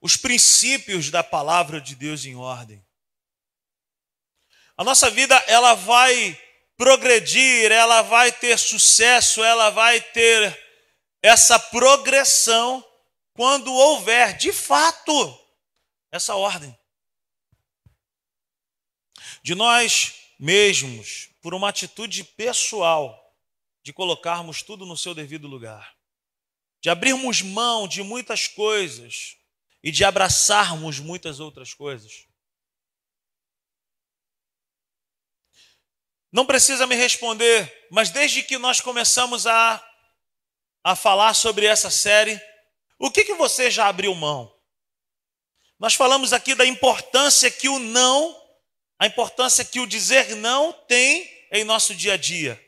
Os 0.00 0.16
princípios 0.16 1.10
da 1.10 1.22
palavra 1.22 1.80
de 1.80 1.94
Deus 1.94 2.24
em 2.24 2.34
ordem. 2.34 2.84
A 4.76 4.82
nossa 4.82 5.08
vida 5.08 5.36
ela 5.46 5.74
vai 5.74 6.36
progredir, 6.76 7.70
ela 7.70 8.02
vai 8.02 8.32
ter 8.32 8.58
sucesso, 8.58 9.44
ela 9.44 9.70
vai 9.70 10.00
ter 10.00 10.60
essa 11.22 11.58
progressão 11.58 12.84
quando 13.32 13.72
houver 13.72 14.36
de 14.36 14.52
fato 14.52 15.40
essa 16.10 16.34
ordem. 16.34 16.76
De 19.46 19.54
nós 19.54 20.32
mesmos, 20.40 21.30
por 21.40 21.54
uma 21.54 21.68
atitude 21.68 22.24
pessoal, 22.24 23.32
de 23.80 23.92
colocarmos 23.92 24.60
tudo 24.60 24.84
no 24.84 24.96
seu 24.96 25.14
devido 25.14 25.46
lugar, 25.46 25.96
de 26.80 26.90
abrirmos 26.90 27.42
mão 27.42 27.86
de 27.86 28.02
muitas 28.02 28.48
coisas 28.48 29.36
e 29.84 29.92
de 29.92 30.04
abraçarmos 30.04 30.98
muitas 30.98 31.38
outras 31.38 31.72
coisas. 31.72 32.26
Não 36.32 36.44
precisa 36.44 36.84
me 36.84 36.96
responder, 36.96 37.86
mas 37.88 38.10
desde 38.10 38.42
que 38.42 38.58
nós 38.58 38.80
começamos 38.80 39.46
a, 39.46 39.80
a 40.82 40.96
falar 40.96 41.34
sobre 41.34 41.66
essa 41.66 41.88
série, 41.88 42.36
o 42.98 43.12
que, 43.12 43.22
que 43.22 43.34
você 43.34 43.70
já 43.70 43.86
abriu 43.86 44.12
mão? 44.12 44.52
Nós 45.78 45.94
falamos 45.94 46.32
aqui 46.32 46.52
da 46.52 46.66
importância 46.66 47.48
que 47.48 47.68
o 47.68 47.78
não, 47.78 48.45
a 48.98 49.06
importância 49.06 49.64
que 49.64 49.80
o 49.80 49.86
dizer 49.86 50.34
não 50.36 50.72
tem 50.72 51.30
em 51.50 51.64
nosso 51.64 51.94
dia 51.94 52.14
a 52.14 52.16
dia. 52.16 52.62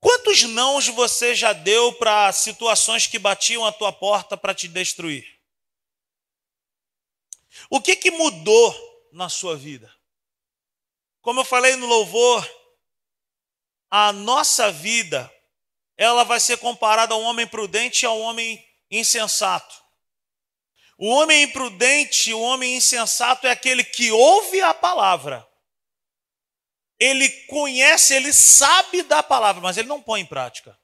Quantos 0.00 0.42
nãos 0.42 0.88
você 0.88 1.34
já 1.34 1.52
deu 1.52 1.92
para 1.94 2.30
situações 2.32 3.06
que 3.06 3.18
batiam 3.18 3.64
a 3.64 3.72
tua 3.72 3.92
porta 3.92 4.36
para 4.36 4.54
te 4.54 4.68
destruir? 4.68 5.40
O 7.70 7.80
que, 7.80 7.96
que 7.96 8.10
mudou 8.10 9.08
na 9.12 9.28
sua 9.28 9.56
vida? 9.56 9.92
Como 11.20 11.40
eu 11.40 11.44
falei 11.44 11.76
no 11.76 11.86
louvor, 11.86 12.46
a 13.90 14.12
nossa 14.12 14.70
vida 14.70 15.30
ela 15.96 16.24
vai 16.24 16.40
ser 16.40 16.58
comparada 16.58 17.14
a 17.14 17.16
um 17.16 17.22
homem 17.22 17.46
prudente 17.46 18.04
e 18.04 18.06
a 18.06 18.10
um 18.10 18.20
homem 18.20 18.62
insensato. 18.90 19.83
O 20.96 21.08
homem 21.08 21.42
imprudente, 21.42 22.32
o 22.32 22.40
homem 22.40 22.76
insensato 22.76 23.46
é 23.46 23.50
aquele 23.50 23.82
que 23.82 24.12
ouve 24.12 24.60
a 24.60 24.72
palavra. 24.72 25.46
Ele 26.98 27.28
conhece, 27.46 28.14
ele 28.14 28.32
sabe 28.32 29.02
da 29.02 29.22
palavra, 29.22 29.60
mas 29.60 29.76
ele 29.76 29.88
não 29.88 30.00
põe 30.00 30.20
em 30.20 30.26
prática. 30.26 30.78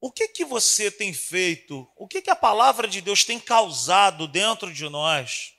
O 0.00 0.10
que 0.10 0.26
que 0.26 0.44
você 0.44 0.90
tem 0.90 1.14
feito? 1.14 1.88
O 1.94 2.08
que 2.08 2.20
que 2.20 2.30
a 2.30 2.34
palavra 2.34 2.88
de 2.88 3.00
Deus 3.00 3.24
tem 3.24 3.38
causado 3.38 4.26
dentro 4.26 4.74
de 4.74 4.88
nós? 4.88 5.54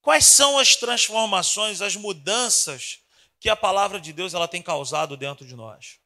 Quais 0.00 0.24
são 0.24 0.58
as 0.58 0.74
transformações, 0.74 1.82
as 1.82 1.96
mudanças 1.96 3.00
que 3.38 3.50
a 3.50 3.56
palavra 3.56 4.00
de 4.00 4.10
Deus 4.10 4.32
ela 4.32 4.48
tem 4.48 4.62
causado 4.62 5.18
dentro 5.18 5.44
de 5.44 5.54
nós? 5.54 5.98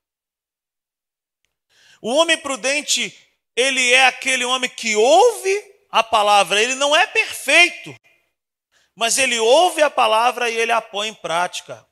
O 2.02 2.12
homem 2.12 2.36
prudente, 2.36 3.16
ele 3.56 3.92
é 3.92 4.06
aquele 4.06 4.44
homem 4.44 4.70
que 4.70 4.94
ouve 4.96 5.64
a 5.90 6.02
palavra, 6.02 6.62
ele 6.62 6.74
não 6.74 6.94
é 6.94 7.06
perfeito, 7.06 7.94
mas 8.94 9.18
ele 9.18 9.38
ouve 9.38 9.82
a 9.82 9.90
palavra 9.90 10.48
e 10.48 10.56
ele 10.56 10.72
a 10.72 10.80
põe 10.80 11.08
em 11.08 11.14
prática. 11.14 11.86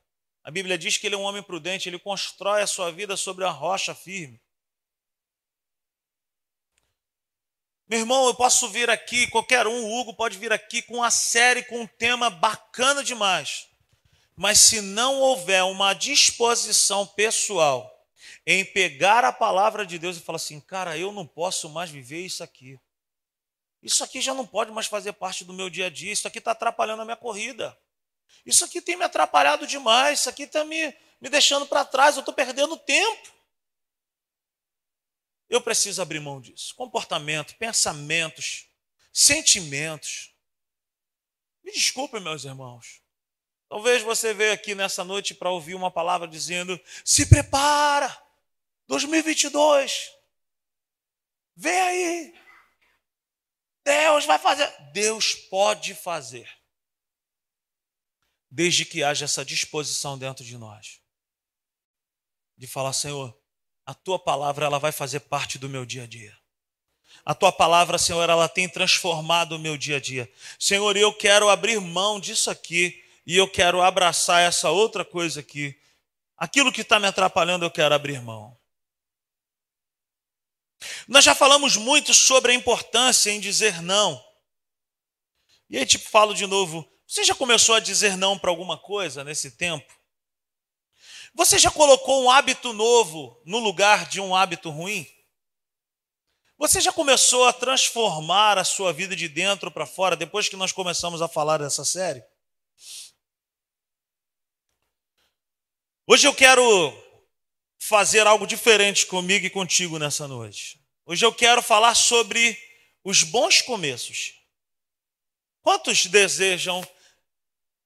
A 0.44 0.50
Bíblia 0.50 0.78
diz 0.78 0.96
que 0.96 1.06
ele 1.06 1.14
é 1.14 1.18
um 1.18 1.22
homem 1.22 1.42
prudente, 1.42 1.88
ele 1.88 1.98
constrói 1.98 2.62
a 2.62 2.66
sua 2.66 2.90
vida 2.90 3.16
sobre 3.16 3.44
a 3.44 3.50
rocha 3.50 3.94
firme. 3.94 4.40
Meu 7.88 8.00
irmão, 8.00 8.26
eu 8.26 8.34
posso 8.34 8.68
vir 8.68 8.90
aqui, 8.90 9.26
qualquer 9.28 9.66
um, 9.66 9.84
o 9.84 9.98
Hugo 9.98 10.14
pode 10.14 10.36
vir 10.36 10.52
aqui 10.52 10.82
com 10.82 10.96
uma 10.96 11.10
série, 11.10 11.62
com 11.62 11.80
um 11.80 11.86
tema 11.86 12.28
bacana 12.28 13.02
demais. 13.02 13.66
Mas 14.36 14.58
se 14.60 14.82
não 14.82 15.16
houver 15.20 15.64
uma 15.64 15.94
disposição 15.94 17.06
pessoal 17.06 17.97
em 18.46 18.64
pegar 18.64 19.24
a 19.24 19.32
palavra 19.32 19.84
de 19.86 19.98
Deus 19.98 20.16
e 20.16 20.20
falar 20.20 20.36
assim, 20.36 20.60
cara, 20.60 20.96
eu 20.96 21.12
não 21.12 21.26
posso 21.26 21.68
mais 21.68 21.90
viver 21.90 22.24
isso 22.24 22.42
aqui. 22.42 22.78
Isso 23.82 24.02
aqui 24.02 24.20
já 24.20 24.34
não 24.34 24.46
pode 24.46 24.70
mais 24.72 24.86
fazer 24.86 25.12
parte 25.12 25.44
do 25.44 25.52
meu 25.52 25.70
dia 25.70 25.86
a 25.86 25.90
dia. 25.90 26.12
Isso 26.12 26.26
aqui 26.26 26.38
está 26.38 26.50
atrapalhando 26.50 27.02
a 27.02 27.04
minha 27.04 27.16
corrida. 27.16 27.78
Isso 28.44 28.64
aqui 28.64 28.80
tem 28.80 28.96
me 28.96 29.04
atrapalhado 29.04 29.66
demais. 29.66 30.20
Isso 30.20 30.28
aqui 30.28 30.44
está 30.44 30.64
me, 30.64 30.94
me 31.20 31.28
deixando 31.28 31.66
para 31.66 31.84
trás. 31.84 32.16
Eu 32.16 32.20
estou 32.20 32.34
perdendo 32.34 32.76
tempo. 32.76 33.32
Eu 35.48 35.60
preciso 35.60 36.02
abrir 36.02 36.20
mão 36.20 36.40
disso. 36.40 36.74
Comportamento, 36.74 37.54
pensamentos, 37.56 38.68
sentimentos. 39.12 40.34
Me 41.62 41.72
desculpe, 41.72 42.18
meus 42.20 42.44
irmãos. 42.44 43.00
Talvez 43.68 44.02
você 44.02 44.32
veio 44.32 44.52
aqui 44.52 44.74
nessa 44.74 45.04
noite 45.04 45.34
para 45.34 45.50
ouvir 45.50 45.74
uma 45.74 45.90
palavra 45.90 46.26
dizendo: 46.26 46.80
se 47.04 47.26
prepara, 47.26 48.16
2022, 48.86 50.10
vem 51.54 51.78
aí. 51.78 52.34
Deus 53.84 54.24
vai 54.24 54.38
fazer. 54.38 54.70
Deus 54.92 55.34
pode 55.34 55.94
fazer. 55.94 56.48
Desde 58.50 58.84
que 58.84 59.02
haja 59.02 59.26
essa 59.26 59.44
disposição 59.44 60.18
dentro 60.18 60.44
de 60.44 60.56
nós. 60.56 61.00
De 62.56 62.66
falar, 62.66 62.92
Senhor, 62.92 63.38
a 63.84 63.94
tua 63.94 64.18
palavra 64.18 64.66
ela 64.66 64.78
vai 64.78 64.92
fazer 64.92 65.20
parte 65.20 65.58
do 65.58 65.68
meu 65.68 65.84
dia 65.84 66.04
a 66.04 66.06
dia. 66.06 66.36
A 67.24 67.34
tua 67.34 67.52
palavra, 67.52 67.98
Senhor, 67.98 68.28
ela 68.28 68.48
tem 68.48 68.68
transformado 68.68 69.52
o 69.52 69.58
meu 69.58 69.76
dia 69.76 69.96
a 69.96 70.00
dia. 70.00 70.30
Senhor, 70.58 70.96
eu 70.96 71.12
quero 71.12 71.50
abrir 71.50 71.78
mão 71.78 72.18
disso 72.18 72.50
aqui 72.50 73.04
e 73.28 73.36
eu 73.36 73.46
quero 73.46 73.82
abraçar 73.82 74.40
essa 74.40 74.70
outra 74.70 75.04
coisa 75.04 75.40
aqui. 75.40 75.78
Aquilo 76.34 76.72
que 76.72 76.80
está 76.80 76.98
me 76.98 77.06
atrapalhando, 77.06 77.62
eu 77.62 77.70
quero 77.70 77.94
abrir 77.94 78.22
mão. 78.22 78.58
Nós 81.06 81.26
já 81.26 81.34
falamos 81.34 81.76
muito 81.76 82.14
sobre 82.14 82.52
a 82.52 82.54
importância 82.54 83.30
em 83.30 83.38
dizer 83.38 83.82
não. 83.82 84.18
E 85.68 85.76
aí, 85.76 85.84
tipo, 85.84 86.08
falo 86.08 86.32
de 86.32 86.46
novo: 86.46 86.90
você 87.06 87.22
já 87.22 87.34
começou 87.34 87.74
a 87.74 87.80
dizer 87.80 88.16
não 88.16 88.38
para 88.38 88.48
alguma 88.48 88.78
coisa 88.78 89.22
nesse 89.22 89.50
tempo? 89.50 89.92
Você 91.34 91.58
já 91.58 91.70
colocou 91.70 92.24
um 92.24 92.30
hábito 92.30 92.72
novo 92.72 93.42
no 93.44 93.58
lugar 93.58 94.08
de 94.08 94.22
um 94.22 94.34
hábito 94.34 94.70
ruim? 94.70 95.06
Você 96.56 96.80
já 96.80 96.92
começou 96.92 97.46
a 97.46 97.52
transformar 97.52 98.56
a 98.56 98.64
sua 98.64 98.90
vida 98.90 99.14
de 99.14 99.28
dentro 99.28 99.70
para 99.70 99.84
fora 99.84 100.16
depois 100.16 100.48
que 100.48 100.56
nós 100.56 100.72
começamos 100.72 101.20
a 101.20 101.28
falar 101.28 101.58
dessa 101.58 101.84
série? 101.84 102.24
Hoje 106.10 106.26
eu 106.26 106.32
quero 106.32 106.64
fazer 107.78 108.26
algo 108.26 108.46
diferente 108.46 109.04
comigo 109.04 109.44
e 109.44 109.50
contigo 109.50 109.98
nessa 109.98 110.26
noite. 110.26 110.80
Hoje 111.04 111.22
eu 111.22 111.30
quero 111.34 111.60
falar 111.60 111.94
sobre 111.94 112.58
os 113.04 113.22
bons 113.22 113.60
começos. 113.60 114.32
Quantos 115.60 116.06
desejam 116.06 116.82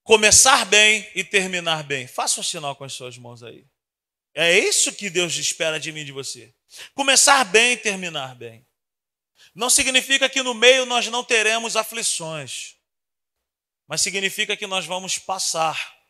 começar 0.04 0.64
bem 0.66 1.10
e 1.16 1.24
terminar 1.24 1.82
bem? 1.82 2.06
Faça 2.06 2.38
um 2.38 2.44
sinal 2.44 2.76
com 2.76 2.84
as 2.84 2.92
suas 2.92 3.18
mãos 3.18 3.42
aí. 3.42 3.66
É 4.32 4.56
isso 4.56 4.92
que 4.92 5.10
Deus 5.10 5.34
espera 5.34 5.80
de 5.80 5.90
mim 5.90 6.02
e 6.02 6.04
de 6.04 6.12
você. 6.12 6.54
Começar 6.94 7.44
bem 7.46 7.72
e 7.72 7.76
terminar 7.76 8.36
bem. 8.36 8.64
Não 9.52 9.68
significa 9.68 10.28
que 10.28 10.44
no 10.44 10.54
meio 10.54 10.86
nós 10.86 11.08
não 11.08 11.24
teremos 11.24 11.74
aflições, 11.74 12.76
mas 13.88 14.00
significa 14.00 14.56
que 14.56 14.68
nós 14.68 14.86
vamos 14.86 15.18
passar 15.18 16.01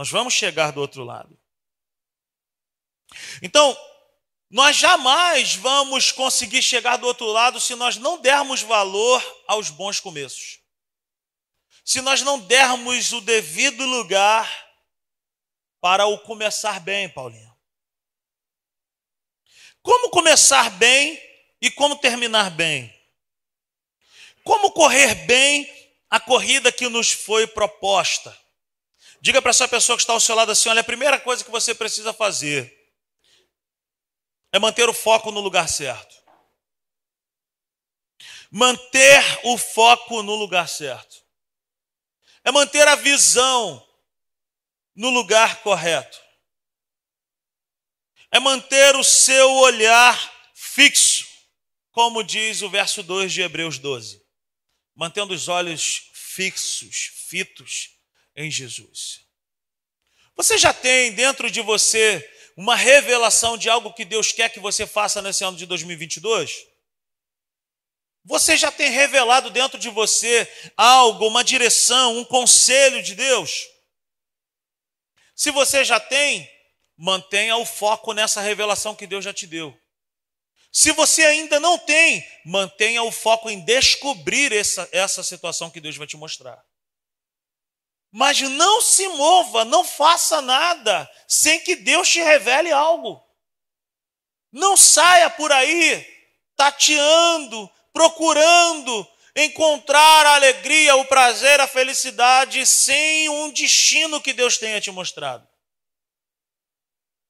nós 0.00 0.08
vamos 0.08 0.32
chegar 0.32 0.72
do 0.72 0.80
outro 0.80 1.04
lado. 1.04 1.38
Então, 3.42 3.76
nós 4.48 4.74
jamais 4.74 5.56
vamos 5.56 6.10
conseguir 6.10 6.62
chegar 6.62 6.96
do 6.96 7.06
outro 7.06 7.26
lado 7.26 7.60
se 7.60 7.74
nós 7.74 7.98
não 7.98 8.18
dermos 8.18 8.62
valor 8.62 9.22
aos 9.46 9.68
bons 9.68 10.00
começos. 10.00 10.58
Se 11.84 12.00
nós 12.00 12.22
não 12.22 12.38
dermos 12.38 13.12
o 13.12 13.20
devido 13.20 13.84
lugar 13.84 14.50
para 15.82 16.06
o 16.06 16.18
começar 16.20 16.80
bem, 16.80 17.06
Paulinho. 17.06 17.54
Como 19.82 20.08
começar 20.08 20.70
bem 20.78 21.22
e 21.60 21.70
como 21.70 21.94
terminar 21.98 22.50
bem? 22.50 22.90
Como 24.44 24.72
correr 24.72 25.14
bem 25.26 25.70
a 26.08 26.18
corrida 26.18 26.72
que 26.72 26.88
nos 26.88 27.12
foi 27.12 27.46
proposta? 27.46 28.39
Diga 29.20 29.42
para 29.42 29.50
essa 29.50 29.68
pessoa 29.68 29.96
que 29.96 30.02
está 30.02 30.14
ao 30.14 30.20
seu 30.20 30.34
lado 30.34 30.50
assim: 30.50 30.68
olha, 30.68 30.80
a 30.80 30.84
primeira 30.84 31.20
coisa 31.20 31.44
que 31.44 31.50
você 31.50 31.74
precisa 31.74 32.12
fazer 32.12 32.76
é 34.50 34.58
manter 34.58 34.88
o 34.88 34.94
foco 34.94 35.30
no 35.30 35.40
lugar 35.40 35.68
certo. 35.68 36.18
Manter 38.50 39.22
o 39.44 39.58
foco 39.58 40.22
no 40.22 40.34
lugar 40.34 40.68
certo. 40.68 41.22
É 42.42 42.50
manter 42.50 42.88
a 42.88 42.96
visão 42.96 43.86
no 44.94 45.10
lugar 45.10 45.62
correto. 45.62 46.18
É 48.32 48.40
manter 48.40 48.96
o 48.96 49.04
seu 49.04 49.52
olhar 49.56 50.50
fixo, 50.54 51.28
como 51.92 52.22
diz 52.22 52.62
o 52.62 52.70
verso 52.70 53.02
2 53.02 53.32
de 53.32 53.42
Hebreus 53.42 53.78
12. 53.78 54.24
Mantendo 54.94 55.34
os 55.34 55.46
olhos 55.46 56.10
fixos, 56.12 57.10
fitos 57.28 57.99
em 58.36 58.50
Jesus. 58.50 59.20
Você 60.36 60.56
já 60.56 60.72
tem 60.72 61.12
dentro 61.12 61.50
de 61.50 61.60
você 61.60 62.26
uma 62.56 62.74
revelação 62.76 63.56
de 63.56 63.68
algo 63.68 63.92
que 63.92 64.04
Deus 64.04 64.32
quer 64.32 64.48
que 64.50 64.60
você 64.60 64.86
faça 64.86 65.20
nesse 65.22 65.44
ano 65.44 65.56
de 65.56 65.66
2022? 65.66 66.66
Você 68.24 68.56
já 68.56 68.70
tem 68.70 68.90
revelado 68.90 69.50
dentro 69.50 69.78
de 69.78 69.88
você 69.88 70.50
algo, 70.76 71.26
uma 71.26 71.42
direção, 71.42 72.18
um 72.18 72.24
conselho 72.24 73.02
de 73.02 73.14
Deus? 73.14 73.66
Se 75.34 75.50
você 75.50 75.84
já 75.84 75.98
tem, 75.98 76.48
mantenha 76.96 77.56
o 77.56 77.64
foco 77.64 78.12
nessa 78.12 78.42
revelação 78.42 78.94
que 78.94 79.06
Deus 79.06 79.24
já 79.24 79.32
te 79.32 79.46
deu. 79.46 79.74
Se 80.72 80.92
você 80.92 81.24
ainda 81.24 81.58
não 81.58 81.78
tem, 81.78 82.24
mantenha 82.44 83.02
o 83.02 83.10
foco 83.10 83.50
em 83.50 83.64
descobrir 83.64 84.52
essa, 84.52 84.88
essa 84.92 85.22
situação 85.22 85.70
que 85.70 85.80
Deus 85.80 85.96
vai 85.96 86.06
te 86.06 86.16
mostrar. 86.16 86.62
Mas 88.10 88.40
não 88.40 88.80
se 88.80 89.06
mova, 89.08 89.64
não 89.64 89.84
faça 89.84 90.40
nada 90.40 91.08
sem 91.28 91.60
que 91.60 91.76
Deus 91.76 92.08
te 92.08 92.20
revele 92.20 92.72
algo. 92.72 93.24
Não 94.50 94.76
saia 94.76 95.30
por 95.30 95.52
aí 95.52 96.04
tateando, 96.56 97.70
procurando 97.92 99.08
encontrar 99.34 100.26
a 100.26 100.34
alegria, 100.34 100.96
o 100.96 101.04
prazer, 101.06 101.60
a 101.60 101.68
felicidade 101.68 102.66
sem 102.66 103.28
um 103.28 103.50
destino 103.50 104.20
que 104.20 104.32
Deus 104.32 104.58
tenha 104.58 104.80
te 104.80 104.90
mostrado. 104.90 105.48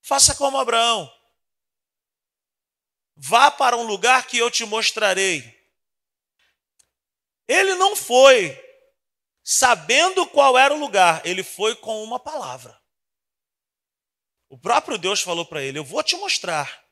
Faça 0.01 0.35
como 0.35 0.59
Abraão. 0.59 1.13
Vá 3.15 3.51
para 3.51 3.77
um 3.77 3.83
lugar 3.83 4.27
que 4.27 4.39
eu 4.39 4.51
te 4.51 4.65
mostrarei. 4.65 5.59
Ele 7.47 7.75
não 7.75 7.95
foi 7.95 8.70
sabendo 9.43 10.27
qual 10.27 10.57
era 10.57 10.75
o 10.75 10.79
lugar, 10.79 11.25
ele 11.27 11.43
foi 11.43 11.75
com 11.77 12.03
uma 12.03 12.19
palavra. 12.19 12.81
O 14.49 14.59
próprio 14.59 14.99
Deus 14.99 15.21
falou 15.21 15.47
para 15.47 15.63
ele: 15.63 15.79
Eu 15.79 15.85
vou 15.85 16.03
te 16.03 16.17
mostrar. 16.17 16.85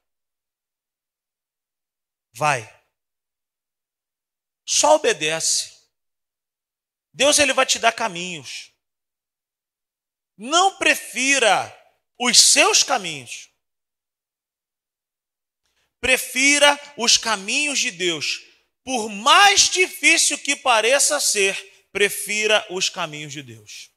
Vai. 2.32 2.62
Só 4.64 4.94
obedece. 4.94 5.76
Deus 7.12 7.38
ele 7.38 7.52
vai 7.52 7.66
te 7.66 7.78
dar 7.78 7.92
caminhos. 7.92 8.72
Não 10.36 10.76
prefira 10.76 11.74
os 12.16 12.38
seus 12.38 12.84
caminhos. 12.84 13.50
Prefira 16.00 16.78
os 16.96 17.16
caminhos 17.16 17.80
de 17.80 17.90
Deus. 17.90 18.40
Por 18.84 19.08
mais 19.08 19.68
difícil 19.68 20.38
que 20.38 20.54
pareça 20.54 21.18
ser, 21.18 21.77
prefira 21.92 22.64
os 22.70 22.88
caminhos 22.88 23.32
de 23.32 23.42
Deus. 23.42 23.90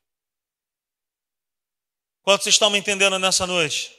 Quantos 2.22 2.48
estão 2.48 2.70
me 2.70 2.78
entendendo 2.78 3.18
nessa 3.18 3.48
noite? 3.48 3.96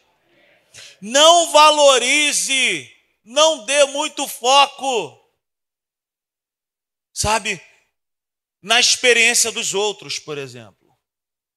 Não 1.00 1.52
valorize, 1.52 2.90
não 3.24 3.64
dê 3.64 3.84
muito 3.86 4.26
foco 4.28 5.22
sabe, 7.12 7.60
na 8.60 8.80
experiência 8.80 9.52
dos 9.52 9.74
outros, 9.74 10.18
por 10.18 10.38
exemplo. 10.38 10.78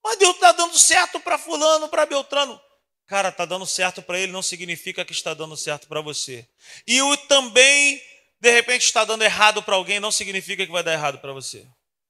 Mas 0.04 0.18
Deus 0.18 0.34
está 0.34 0.52
dando 0.52 0.78
certo 0.78 1.18
para 1.18 1.38
Fulano, 1.38 1.88
para 1.88 2.06
Beltrano. 2.06 2.60
Cara, 3.06 3.28
está 3.28 3.44
dando 3.44 3.66
certo 3.66 4.02
para 4.02 4.18
ele 4.18 4.32
não 4.32 4.42
significa 4.42 5.04
que 5.04 5.12
está 5.12 5.32
dando 5.32 5.56
certo 5.56 5.86
para 5.86 6.00
você. 6.00 6.48
E 6.86 7.00
o 7.00 7.16
também, 7.16 8.00
de 8.40 8.50
repente, 8.50 8.82
está 8.82 9.04
dando 9.04 9.22
errado 9.22 9.62
para 9.62 9.76
alguém 9.76 10.00
não 10.00 10.10
significa 10.10 10.66
que 10.66 10.72
vai 10.72 10.82
dar 10.82 10.92
errado 10.92 11.18
para 11.18 11.32
você. 11.32 11.66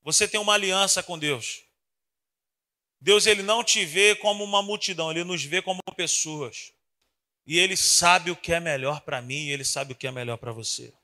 Você 0.07 0.29
tem 0.29 0.39
uma 0.39 0.55
aliança 0.55 1.03
com 1.03 1.19
Deus. 1.19 1.65
Deus 3.01 3.27
ele 3.27 3.43
não 3.43 3.65
te 3.65 3.85
vê 3.85 4.15
como 4.15 4.45
uma 4.45 4.63
multidão, 4.63 5.11
ele 5.11 5.25
nos 5.25 5.43
vê 5.43 5.61
como 5.61 5.81
pessoas. 5.97 6.73
E 7.45 7.59
ele 7.59 7.77
sabe 7.77 8.31
o 8.31 8.37
que 8.37 8.53
é 8.53 8.61
melhor 8.61 9.01
para 9.01 9.21
mim 9.21 9.47
e 9.47 9.51
ele 9.51 9.65
sabe 9.65 9.93
o 9.93 9.97
que 9.97 10.07
é 10.07 10.13
melhor 10.13 10.37
para 10.37 10.53
você. 10.53 10.95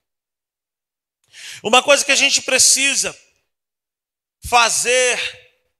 Uma 1.64 1.82
coisa 1.82 2.04
que 2.04 2.12
a 2.12 2.16
gente 2.16 2.42
precisa 2.42 3.18
fazer 4.48 5.18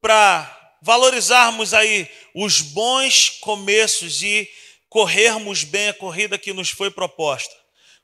para 0.01 0.77
valorizarmos 0.83 1.73
aí 1.73 2.11
os 2.35 2.61
bons 2.61 3.31
começos 3.39 4.21
e 4.21 4.51
corrermos 4.89 5.63
bem 5.63 5.91
a 5.91 5.95
corrida 5.95 6.37
que 6.37 6.53
nos 6.53 6.71
foi 6.71 6.91
proposta. 6.91 7.55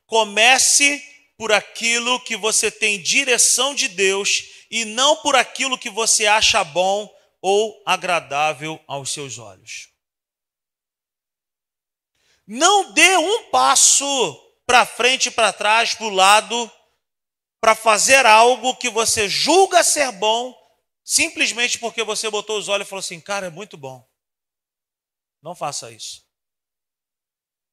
Comece 0.06 1.02
por 1.36 1.50
aquilo 1.50 2.20
que 2.20 2.36
você 2.36 2.70
tem 2.70 3.02
direção 3.02 3.74
de 3.74 3.88
Deus 3.88 4.57
e 4.70 4.84
não 4.84 5.16
por 5.16 5.34
aquilo 5.36 5.78
que 5.78 5.90
você 5.90 6.26
acha 6.26 6.62
bom 6.64 7.12
ou 7.40 7.82
agradável 7.86 8.82
aos 8.86 9.10
seus 9.10 9.38
olhos. 9.38 9.92
Não 12.46 12.92
dê 12.92 13.16
um 13.16 13.50
passo 13.50 14.04
para 14.66 14.86
frente 14.86 15.28
e 15.28 15.30
para 15.30 15.52
trás, 15.52 15.94
para 15.94 16.06
o 16.06 16.10
lado, 16.10 16.70
para 17.60 17.74
fazer 17.74 18.24
algo 18.26 18.76
que 18.76 18.88
você 18.88 19.28
julga 19.28 19.84
ser 19.84 20.10
bom, 20.12 20.54
simplesmente 21.04 21.78
porque 21.78 22.02
você 22.02 22.30
botou 22.30 22.58
os 22.58 22.68
olhos 22.68 22.86
e 22.86 22.90
falou 22.90 23.00
assim: 23.00 23.20
cara, 23.20 23.46
é 23.46 23.50
muito 23.50 23.76
bom. 23.76 24.06
Não 25.42 25.54
faça 25.54 25.90
isso. 25.90 26.26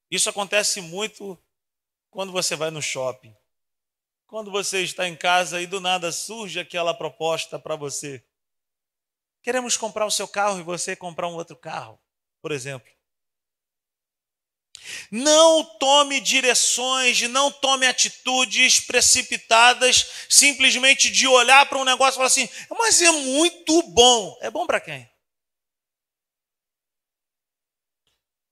Isso 0.10 0.30
acontece 0.30 0.82
muito 0.82 1.42
quando 2.10 2.32
você 2.32 2.56
vai 2.56 2.70
no 2.70 2.82
shopping. 2.82 3.36
Quando 4.28 4.52
você 4.52 4.82
está 4.82 5.08
em 5.08 5.16
casa 5.16 5.62
e 5.62 5.68
do 5.68 5.80
nada 5.80 6.12
surge 6.12 6.60
aquela 6.60 6.94
proposta 6.94 7.60
para 7.60 7.76
você. 7.76 8.24
Queremos 9.42 9.78
comprar 9.78 10.06
o 10.06 10.12
seu 10.12 10.28
carro 10.28 10.60
e 10.60 10.64
você 10.64 10.96
comprar 10.96 11.28
um 11.28 11.36
outro 11.36 11.56
carro, 11.56 12.00
por 12.42 12.52
exemplo. 12.52 12.92
Não 15.12 15.64
tome 15.78 16.20
direções, 16.20 17.22
não 17.22 17.52
tome 17.52 17.86
atitudes 17.86 18.80
precipitadas, 18.80 20.26
simplesmente 20.30 21.12
de 21.12 21.28
olhar 21.28 21.68
para 21.68 21.78
um 21.78 21.84
negócio 21.84 22.14
e 22.14 22.18
falar 22.18 22.28
assim: 22.28 22.50
mas 22.72 23.02
é 23.02 23.12
muito 23.12 23.84
bom. 23.84 24.38
É 24.42 24.50
bom 24.50 24.66
para 24.66 24.82
quem? 24.82 25.10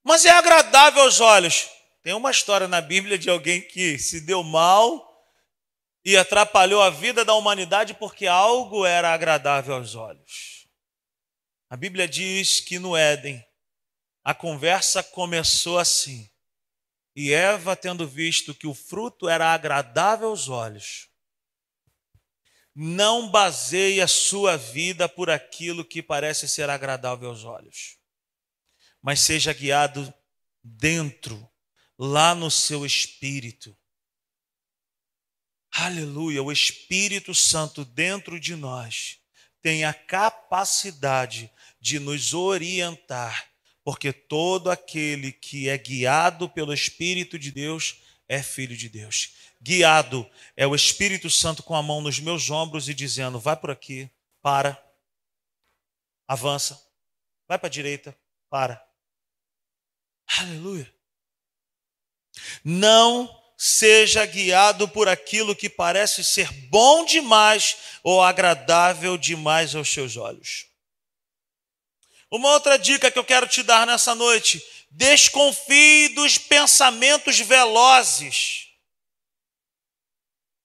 Mas 0.04 0.26
é 0.26 0.30
agradável 0.30 1.02
aos 1.04 1.20
olhos. 1.20 1.70
Tem 2.04 2.14
uma 2.14 2.32
história 2.32 2.68
na 2.68 2.82
Bíblia 2.82 3.18
de 3.18 3.30
alguém 3.30 3.62
que 3.62 3.98
se 3.98 4.22
deu 4.22 4.44
mal 4.44 5.12
e 6.06 6.18
atrapalhou 6.18 6.82
a 6.82 6.89
vida 6.89 7.24
da 7.24 7.34
humanidade 7.34 7.94
porque 7.94 8.28
algo 8.28 8.86
era 8.86 9.13
agradável 9.13 9.76
aos 9.76 9.96
olhos. 9.96 10.68
A 11.70 11.78
Bíblia 11.78 12.08
diz 12.08 12.60
que 12.60 12.78
no 12.78 12.96
Éden 12.96 13.44
a 14.24 14.34
conversa 14.34 15.04
começou 15.04 15.80
assim. 15.80 16.30
E 17.16 17.32
Eva, 17.32 17.76
tendo 17.76 18.08
visto 18.08 18.54
que 18.56 18.66
o 18.66 18.74
fruto 18.74 19.30
era 19.30 19.54
agradável 19.54 20.30
aos 20.30 20.50
olhos, 20.50 21.10
não 22.76 23.30
baseie 23.30 24.02
a 24.02 24.08
sua 24.08 24.58
vida 24.58 25.08
por 25.08 25.30
aquilo 25.30 25.86
que 25.86 26.02
parece 26.02 26.48
ser 26.48 26.70
agradável 26.70 27.30
aos 27.30 27.44
olhos, 27.44 27.98
mas 29.02 29.20
seja 29.20 29.54
guiado 29.54 30.12
dentro, 30.63 31.48
lá 32.00 32.34
no 32.34 32.50
seu 32.50 32.86
espírito. 32.86 33.78
Aleluia, 35.76 36.44
o 36.44 36.52
Espírito 36.52 37.34
Santo 37.34 37.84
dentro 37.84 38.40
de 38.40 38.56
nós 38.56 39.20
tem 39.62 39.86
a 39.86 39.94
capacidade 39.94 41.50
de 41.80 42.00
nos 42.00 42.34
orientar 42.34 43.54
porque 43.84 44.14
todo 44.14 44.72
aquele 44.72 45.32
que 45.32 45.68
é 45.68 45.78
guiado 45.78 46.50
pelo 46.50 46.74
Espírito 46.74 47.38
de 47.38 47.52
Deus 47.52 48.02
é 48.28 48.42
filho 48.42 48.78
de 48.78 48.88
Deus. 48.88 49.34
Guiado 49.62 50.30
é 50.56 50.66
o 50.66 50.74
Espírito 50.74 51.30
Santo 51.30 51.62
com 51.62 51.76
a 51.76 51.84
mão 51.84 52.02
nos 52.02 52.20
meus 52.20 52.50
ombros 52.50 52.88
e 52.88 52.94
dizendo: 52.94 53.40
vai 53.40 53.58
por 53.58 53.70
aqui, 53.70 54.10
para, 54.42 54.82
avança, 56.28 56.82
vai 57.48 57.60
para 57.60 57.68
a 57.68 57.72
direita, 57.72 58.18
para. 58.50 58.82
Aleluia. 60.40 60.92
Não 62.64 63.43
seja 63.58 64.26
guiado 64.26 64.88
por 64.88 65.08
aquilo 65.08 65.56
que 65.56 65.70
parece 65.70 66.24
ser 66.24 66.52
bom 66.70 67.06
demais 67.06 67.78
ou 68.04 68.22
agradável 68.22 69.18
demais 69.18 69.76
aos 69.76 69.89
seus 69.89 70.18
olhos. 70.18 70.68
Uma 72.30 72.52
outra 72.52 72.78
dica 72.78 73.12
que 73.12 73.20
eu 73.20 73.24
quero 73.24 73.48
te 73.48 73.62
dar 73.62 73.86
nessa 73.86 74.16
noite: 74.16 74.63
desconfie 74.89 76.10
dos 76.10 76.38
pensamentos 76.38 77.39
velozes. 77.39 78.70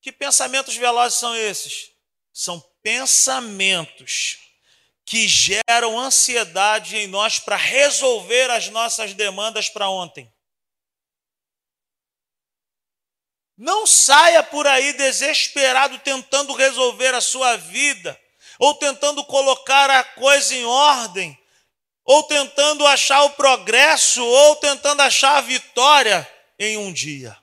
Que 0.01 0.11
pensamentos 0.11 0.77
velozes 0.77 1.19
são 1.19 1.37
esses? 1.37 1.91
São 2.33 2.59
pensamentos 2.83 4.39
que 5.05 5.27
geram 5.27 5.99
ansiedade 5.99 6.97
em 6.97 7.07
nós 7.07 7.39
para 7.39 7.57
resolver 7.57 8.51
as 8.51 8.69
nossas 8.69 9.15
demandas 9.15 9.69
para 9.69 9.89
ontem. 9.89 10.33
Não 13.59 13.87
saia 13.87 14.43
por 14.43 14.67
aí 14.67 14.95
desesperado 14.95 15.99
tentando 15.99 16.55
resolver 16.55 17.13
a 17.13 17.21
sua 17.21 17.57
vida 17.57 18.19
ou 18.59 18.75
tentando 18.75 19.23
colocar 19.25 19.91
a 19.91 20.03
coisa 20.03 20.55
em 20.55 20.65
ordem 20.65 21.37
ou 22.09 22.23
tentando 22.23 22.87
achar 22.87 23.23
o 23.25 23.31
progresso, 23.33 24.25
ou 24.25 24.57
tentando 24.57 25.03
achar 25.03 25.37
a 25.37 25.41
vitória 25.43 26.27
em 26.59 26.79
um 26.79 26.91
dia. 26.91 27.37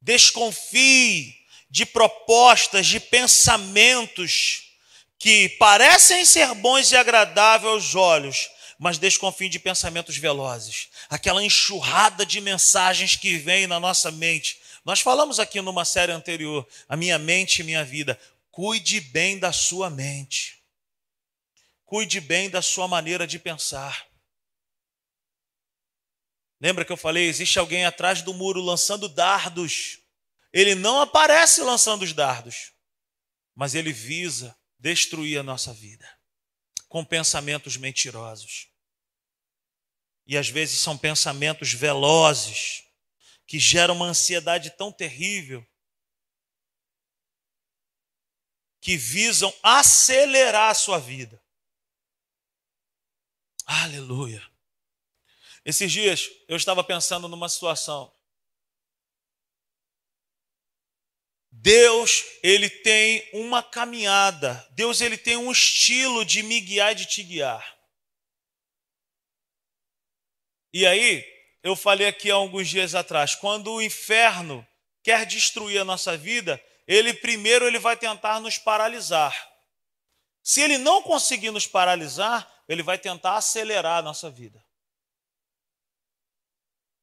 Desconfie 0.00 1.34
de 1.68 1.84
propostas, 1.84 2.86
de 2.86 3.00
pensamentos 3.00 4.76
que 5.18 5.48
parecem 5.58 6.24
ser 6.24 6.54
bons 6.54 6.92
e 6.92 6.96
agradáveis 6.96 7.72
aos 7.72 7.94
olhos, 7.96 8.48
mas 8.78 8.96
desconfie 8.96 9.48
de 9.48 9.58
pensamentos 9.58 10.16
velozes. 10.16 10.88
Aquela 11.08 11.42
enxurrada 11.42 12.24
de 12.26 12.40
mensagens 12.40 13.16
que 13.16 13.38
vem 13.38 13.66
na 13.66 13.80
nossa 13.80 14.10
mente. 14.10 14.60
Nós 14.84 15.00
falamos 15.00 15.38
aqui 15.38 15.60
numa 15.60 15.84
série 15.84 16.12
anterior, 16.12 16.66
a 16.88 16.96
minha 16.96 17.18
mente 17.18 17.60
e 17.60 17.64
minha 17.64 17.84
vida 17.84 18.18
Cuide 18.58 19.00
bem 19.00 19.38
da 19.38 19.52
sua 19.52 19.88
mente. 19.88 20.60
Cuide 21.84 22.20
bem 22.20 22.50
da 22.50 22.60
sua 22.60 22.88
maneira 22.88 23.24
de 23.24 23.38
pensar. 23.38 24.08
Lembra 26.60 26.84
que 26.84 26.90
eu 26.90 26.96
falei, 26.96 27.28
existe 27.28 27.56
alguém 27.56 27.84
atrás 27.84 28.20
do 28.20 28.34
muro 28.34 28.60
lançando 28.60 29.08
dardos. 29.08 30.00
Ele 30.52 30.74
não 30.74 31.00
aparece 31.00 31.60
lançando 31.62 32.02
os 32.02 32.12
dardos, 32.12 32.72
mas 33.54 33.76
ele 33.76 33.92
visa 33.92 34.58
destruir 34.76 35.38
a 35.38 35.44
nossa 35.44 35.72
vida 35.72 36.08
com 36.88 37.04
pensamentos 37.04 37.76
mentirosos. 37.76 38.66
E 40.28 40.36
às 40.36 40.50
vezes 40.50 40.78
são 40.80 40.98
pensamentos 40.98 41.72
velozes 41.72 42.84
que 43.46 43.58
geram 43.58 43.94
uma 43.94 44.04
ansiedade 44.04 44.68
tão 44.76 44.92
terrível 44.92 45.66
que 48.78 48.94
visam 48.94 49.52
acelerar 49.62 50.70
a 50.70 50.74
sua 50.74 50.98
vida. 50.98 51.42
Aleluia. 53.64 54.46
Esses 55.64 55.90
dias 55.90 56.28
eu 56.46 56.58
estava 56.58 56.84
pensando 56.84 57.26
numa 57.26 57.48
situação. 57.48 58.14
Deus, 61.50 62.22
ele 62.42 62.68
tem 62.68 63.28
uma 63.32 63.62
caminhada. 63.62 64.66
Deus, 64.72 65.00
ele 65.00 65.16
tem 65.16 65.38
um 65.38 65.50
estilo 65.50 66.22
de 66.22 66.42
me 66.42 66.60
guiar 66.60 66.92
e 66.92 66.96
de 66.96 67.06
te 67.06 67.22
guiar. 67.22 67.77
E 70.72 70.86
aí, 70.86 71.24
eu 71.62 71.74
falei 71.74 72.06
aqui 72.06 72.30
há 72.30 72.34
alguns 72.34 72.68
dias 72.68 72.94
atrás, 72.94 73.34
quando 73.34 73.72
o 73.72 73.82
inferno 73.82 74.66
quer 75.02 75.24
destruir 75.24 75.78
a 75.80 75.84
nossa 75.84 76.16
vida, 76.16 76.62
ele 76.86 77.12
primeiro 77.14 77.66
ele 77.66 77.78
vai 77.78 77.96
tentar 77.96 78.40
nos 78.40 78.58
paralisar. 78.58 79.34
Se 80.42 80.60
ele 80.62 80.78
não 80.78 81.02
conseguir 81.02 81.50
nos 81.50 81.66
paralisar, 81.66 82.50
ele 82.68 82.82
vai 82.82 82.98
tentar 82.98 83.36
acelerar 83.36 83.98
a 83.98 84.02
nossa 84.02 84.30
vida. 84.30 84.64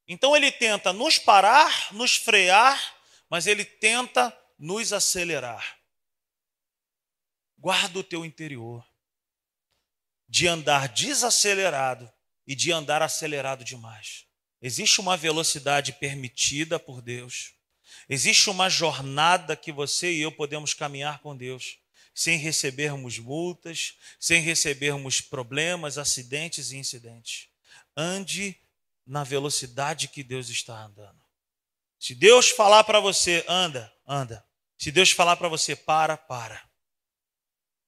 Então 0.07 0.35
ele 0.35 0.51
tenta 0.51 0.93
nos 0.93 1.17
parar, 1.17 1.93
nos 1.93 2.15
frear, 2.15 2.95
mas 3.29 3.47
ele 3.47 3.65
tenta 3.65 4.35
nos 4.57 4.93
acelerar. 4.93 5.79
Guarda 7.57 7.99
o 7.99 8.03
teu 8.03 8.23
interior 8.23 8.85
de 10.27 10.47
andar 10.47 10.87
desacelerado 10.89 12.11
e 12.47 12.55
de 12.55 12.71
andar 12.71 13.01
acelerado 13.01 13.63
demais. 13.63 14.25
Existe 14.61 14.99
uma 14.99 15.17
velocidade 15.17 15.93
permitida 15.93 16.79
por 16.79 17.01
Deus. 17.01 17.53
Existe 18.09 18.49
uma 18.49 18.69
jornada 18.69 19.55
que 19.55 19.71
você 19.71 20.11
e 20.11 20.21
eu 20.21 20.31
podemos 20.31 20.73
caminhar 20.73 21.19
com 21.19 21.35
Deus, 21.35 21.77
sem 22.13 22.37
recebermos 22.37 23.19
multas, 23.19 23.95
sem 24.19 24.41
recebermos 24.41 25.21
problemas, 25.21 25.97
acidentes 25.97 26.71
e 26.71 26.77
incidentes. 26.77 27.47
Ande 27.95 28.59
na 29.05 29.23
velocidade 29.23 30.07
que 30.07 30.23
Deus 30.23 30.49
está 30.49 30.83
andando. 30.83 31.23
Se 31.99 32.15
Deus 32.15 32.49
falar 32.49 32.83
para 32.83 32.99
você, 32.99 33.43
anda, 33.47 33.91
anda. 34.07 34.45
Se 34.77 34.91
Deus 34.91 35.11
falar 35.11 35.37
para 35.37 35.47
você, 35.47 35.75
para, 35.75 36.17
para. 36.17 36.61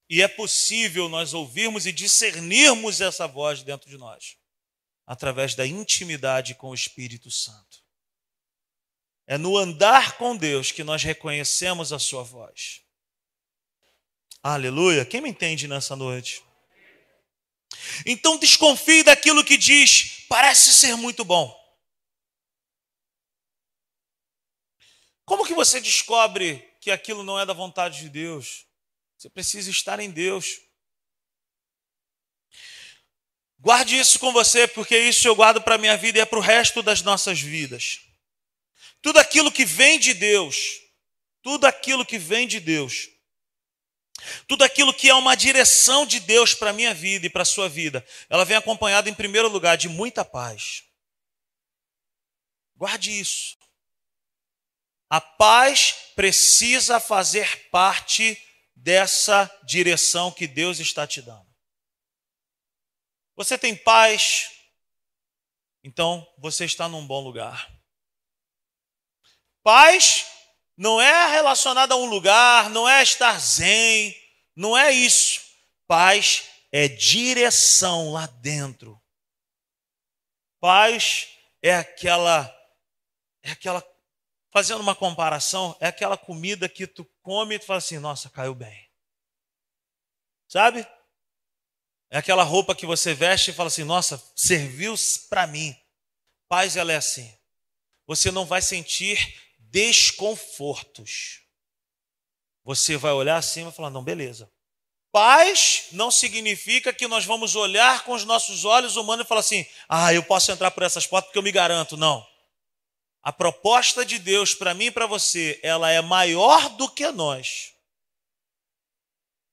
E 0.10 0.22
é 0.22 0.28
possível 0.28 1.10
nós 1.10 1.34
ouvirmos 1.34 1.86
e 1.86 1.92
discernirmos 1.92 3.02
essa 3.02 3.28
voz 3.28 3.62
dentro 3.62 3.90
de 3.90 3.98
nós, 3.98 4.38
através 5.08 5.56
da 5.56 5.66
intimidade 5.66 6.54
com 6.54 6.70
o 6.70 6.76
Espírito 6.76 7.32
Santo. 7.32 7.82
É 9.26 9.38
no 9.38 9.58
andar 9.58 10.18
com 10.18 10.36
Deus 10.36 10.72
que 10.72 10.84
nós 10.84 11.02
reconhecemos 11.02 11.94
a 11.94 12.00
sua 12.00 12.24
voz. 12.24 12.82
Aleluia. 14.44 15.06
Quem 15.06 15.22
me 15.22 15.30
entende 15.30 15.68
nessa 15.68 15.96
noite? 15.96 16.44
Então 18.06 18.38
desconfie 18.38 19.04
daquilo 19.04 19.44
que 19.44 19.58
diz, 19.58 20.26
parece 20.28 20.74
ser 20.74 20.96
muito 20.96 21.24
bom. 21.24 21.56
Como 25.26 25.46
que 25.46 25.54
você 25.54 25.80
descobre 25.82 26.60
que 26.80 26.92
aquilo 26.92 27.24
não 27.24 27.40
é 27.40 27.46
da 27.46 27.54
vontade 27.54 28.00
de 28.00 28.10
Deus? 28.10 28.66
Você 29.18 29.30
precisa 29.30 29.70
estar 29.70 30.00
em 30.00 30.10
Deus. 30.10 30.67
Guarde 33.60 33.98
isso 33.98 34.20
com 34.20 34.32
você, 34.32 34.68
porque 34.68 34.98
isso 34.98 35.28
eu 35.28 35.36
guardo 35.36 35.62
para 35.62 35.76
a 35.76 35.78
minha 35.78 35.98
vida 35.98 36.20
e 36.20 36.22
é 36.22 36.26
para 36.26 36.38
o 36.38 36.42
resto 36.42 36.84
das 36.84 37.02
nossas 37.02 37.40
vidas. 37.40 38.00
Tudo 39.02 39.20
aquilo 39.20 39.52
que 39.52 39.66
vem 39.66 40.00
de 40.00 40.14
Deus, 40.14 40.58
tudo 41.42 41.66
aquilo 41.66 42.06
que 42.06 42.18
vem 42.18 42.48
de 42.48 42.60
Deus, 42.60 43.10
tudo 44.48 44.64
aquilo 44.64 44.94
que 44.94 45.10
é 45.10 45.14
uma 45.14 45.36
direção 45.36 46.06
de 46.06 46.20
Deus 46.20 46.54
para 46.54 46.72
a 46.72 46.74
minha 46.74 46.94
vida 46.94 47.26
e 47.26 47.30
para 47.30 47.44
a 47.44 47.46
sua 47.46 47.70
vida, 47.70 48.06
ela 48.30 48.46
vem 48.46 48.58
acompanhada, 48.58 49.10
em 49.10 49.14
primeiro 49.14 49.48
lugar, 49.48 49.78
de 49.78 49.88
muita 49.88 50.26
paz. 50.26 50.84
Guarde 52.76 53.18
isso. 53.18 53.58
A 55.10 55.22
paz 55.22 55.96
precisa 56.16 57.00
fazer 57.00 57.70
parte 57.70 58.38
dessa 58.76 59.50
direção 59.64 60.32
que 60.32 60.46
Deus 60.46 60.80
está 60.80 61.08
te 61.08 61.22
dando. 61.22 61.47
Você 63.38 63.56
tem 63.56 63.76
paz, 63.76 64.50
então 65.84 66.28
você 66.40 66.66
está 66.66 66.90
num 66.90 67.06
bom 67.06 67.24
lugar. 67.24 67.72
Paz 69.62 70.26
não 70.76 71.00
é 71.00 71.30
relacionada 71.30 71.94
a 71.94 71.98
um 71.98 72.08
lugar, 72.08 72.72
não 72.72 72.90
é 72.90 73.04
estar 73.04 73.40
zen, 73.40 74.16
não 74.56 74.76
é 74.76 74.92
isso. 74.92 75.40
Paz 75.86 76.50
é 76.72 76.88
direção 76.88 78.12
lá 78.12 78.26
dentro. 78.26 79.00
Paz 80.60 81.28
é 81.62 81.76
aquela 81.76 82.52
é 83.44 83.52
aquela 83.52 83.88
fazendo 84.52 84.82
uma 84.82 84.96
comparação, 84.96 85.78
é 85.80 85.86
aquela 85.86 86.18
comida 86.18 86.68
que 86.68 86.88
tu 86.88 87.06
come 87.22 87.54
e 87.54 87.60
tu 87.60 87.66
fala 87.66 87.78
assim: 87.78 88.00
"Nossa, 88.00 88.32
caiu 88.32 88.56
bem". 88.56 88.90
Sabe? 90.48 90.88
É 92.10 92.18
aquela 92.18 92.44
roupa 92.44 92.76
que 92.76 92.86
você 92.86 93.14
veste 93.14 93.52
e 93.52 93.54
fala 93.54 93.68
assim: 93.68 93.84
"Nossa, 93.84 94.22
serviu 94.36 94.96
para 95.30 95.46
mim". 95.48 95.76
Paz 96.48 96.78
ela 96.78 96.92
é 96.92 96.96
assim. 96.96 97.32
Você 98.06 98.32
não 98.32 98.46
vai 98.46 98.62
sentir 98.62 99.38
desconfortos. 99.60 101.42
Você 102.64 102.98
vai 102.98 103.12
olhar 103.12 103.38
assim 103.38 103.68
e 103.68 103.72
falar: 103.72 103.90
não, 103.90 104.04
beleza. 104.04 104.52
Paz 105.12 105.88
não 105.92 106.12
significa 106.12 106.94
que 106.94 107.08
nós 107.08 107.26
vamos 107.26 107.56
olhar 107.56 108.04
com 108.04 108.14
os 108.14 108.24
nossos 108.24 108.66
olhos 108.66 108.96
humanos 108.96 109.26
e 109.26 109.28
falar 109.28 109.42
assim: 109.42 109.66
ah, 109.88 110.14
eu 110.14 110.24
posso 110.24 110.52
entrar 110.52 110.72
por 110.72 110.84
essas 110.84 111.08
portas 111.08 111.28
porque 111.28 111.40
eu 111.40 111.44
me 111.44 111.52
garanto. 111.52 111.98
Não. 111.98 112.26
A 113.22 113.34
proposta 113.34 114.06
de 114.06 114.20
Deus 114.20 114.54
para 114.54 114.74
mim 114.74 114.86
e 114.86 114.92
para 114.92 115.06
você, 115.06 115.60
ela 115.62 115.92
é 115.92 116.02
maior 116.02 116.70
do 116.78 116.90
que 116.90 117.10
nós. 117.12 117.74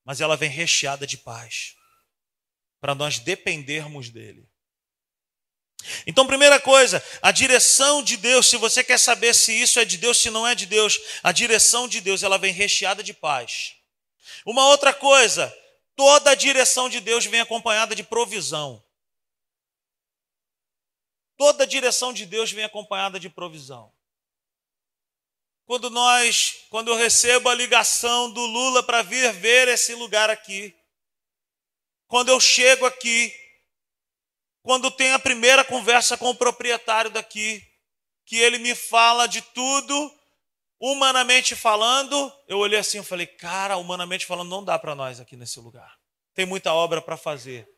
Mas 0.04 0.20
ela 0.20 0.36
vem 0.36 0.50
recheada 0.50 1.06
de 1.06 1.16
paz. 1.16 1.73
Para 2.84 2.94
nós 2.94 3.18
dependermos 3.18 4.10
dele. 4.10 4.46
Então, 6.06 6.26
primeira 6.26 6.60
coisa, 6.60 7.02
a 7.22 7.32
direção 7.32 8.02
de 8.02 8.14
Deus, 8.18 8.50
se 8.50 8.58
você 8.58 8.84
quer 8.84 8.98
saber 8.98 9.34
se 9.34 9.58
isso 9.58 9.80
é 9.80 9.86
de 9.86 9.96
Deus, 9.96 10.18
se 10.18 10.28
não 10.28 10.46
é 10.46 10.54
de 10.54 10.66
Deus, 10.66 11.00
a 11.22 11.32
direção 11.32 11.88
de 11.88 12.02
Deus, 12.02 12.22
ela 12.22 12.36
vem 12.36 12.52
recheada 12.52 13.02
de 13.02 13.14
paz. 13.14 13.74
Uma 14.44 14.68
outra 14.68 14.92
coisa, 14.92 15.50
toda 15.96 16.32
a 16.32 16.34
direção 16.34 16.90
de 16.90 17.00
Deus 17.00 17.24
vem 17.24 17.40
acompanhada 17.40 17.94
de 17.94 18.02
provisão. 18.02 18.84
Toda 21.38 21.64
a 21.64 21.66
direção 21.66 22.12
de 22.12 22.26
Deus 22.26 22.52
vem 22.52 22.64
acompanhada 22.64 23.18
de 23.18 23.30
provisão. 23.30 23.90
Quando 25.64 25.88
nós, 25.88 26.66
quando 26.68 26.88
eu 26.88 26.96
recebo 26.96 27.48
a 27.48 27.54
ligação 27.54 28.30
do 28.30 28.44
Lula 28.44 28.82
para 28.82 29.00
vir 29.00 29.32
ver 29.32 29.68
esse 29.68 29.94
lugar 29.94 30.28
aqui, 30.28 30.76
quando 32.14 32.28
eu 32.28 32.38
chego 32.38 32.86
aqui, 32.86 33.34
quando 34.62 34.88
tem 34.88 35.10
a 35.10 35.18
primeira 35.18 35.64
conversa 35.64 36.16
com 36.16 36.30
o 36.30 36.34
proprietário 36.36 37.10
daqui, 37.10 37.60
que 38.24 38.36
ele 38.36 38.56
me 38.58 38.72
fala 38.72 39.26
de 39.26 39.42
tudo, 39.42 40.16
humanamente 40.78 41.56
falando, 41.56 42.32
eu 42.46 42.58
olhei 42.58 42.78
assim 42.78 43.00
e 43.00 43.04
falei, 43.04 43.26
cara, 43.26 43.76
humanamente 43.78 44.26
falando, 44.26 44.48
não 44.48 44.64
dá 44.64 44.78
para 44.78 44.94
nós 44.94 45.18
aqui 45.18 45.34
nesse 45.34 45.58
lugar. 45.58 45.98
Tem 46.34 46.46
muita 46.46 46.72
obra 46.72 47.02
para 47.02 47.16
fazer. 47.16 47.68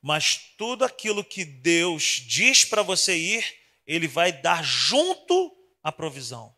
Mas 0.00 0.40
tudo 0.58 0.84
aquilo 0.84 1.22
que 1.22 1.44
Deus 1.44 2.20
diz 2.26 2.64
para 2.64 2.82
você 2.82 3.16
ir, 3.16 3.46
Ele 3.86 4.08
vai 4.08 4.32
dar 4.32 4.64
junto 4.64 5.56
à 5.84 5.92
provisão. 5.92 6.52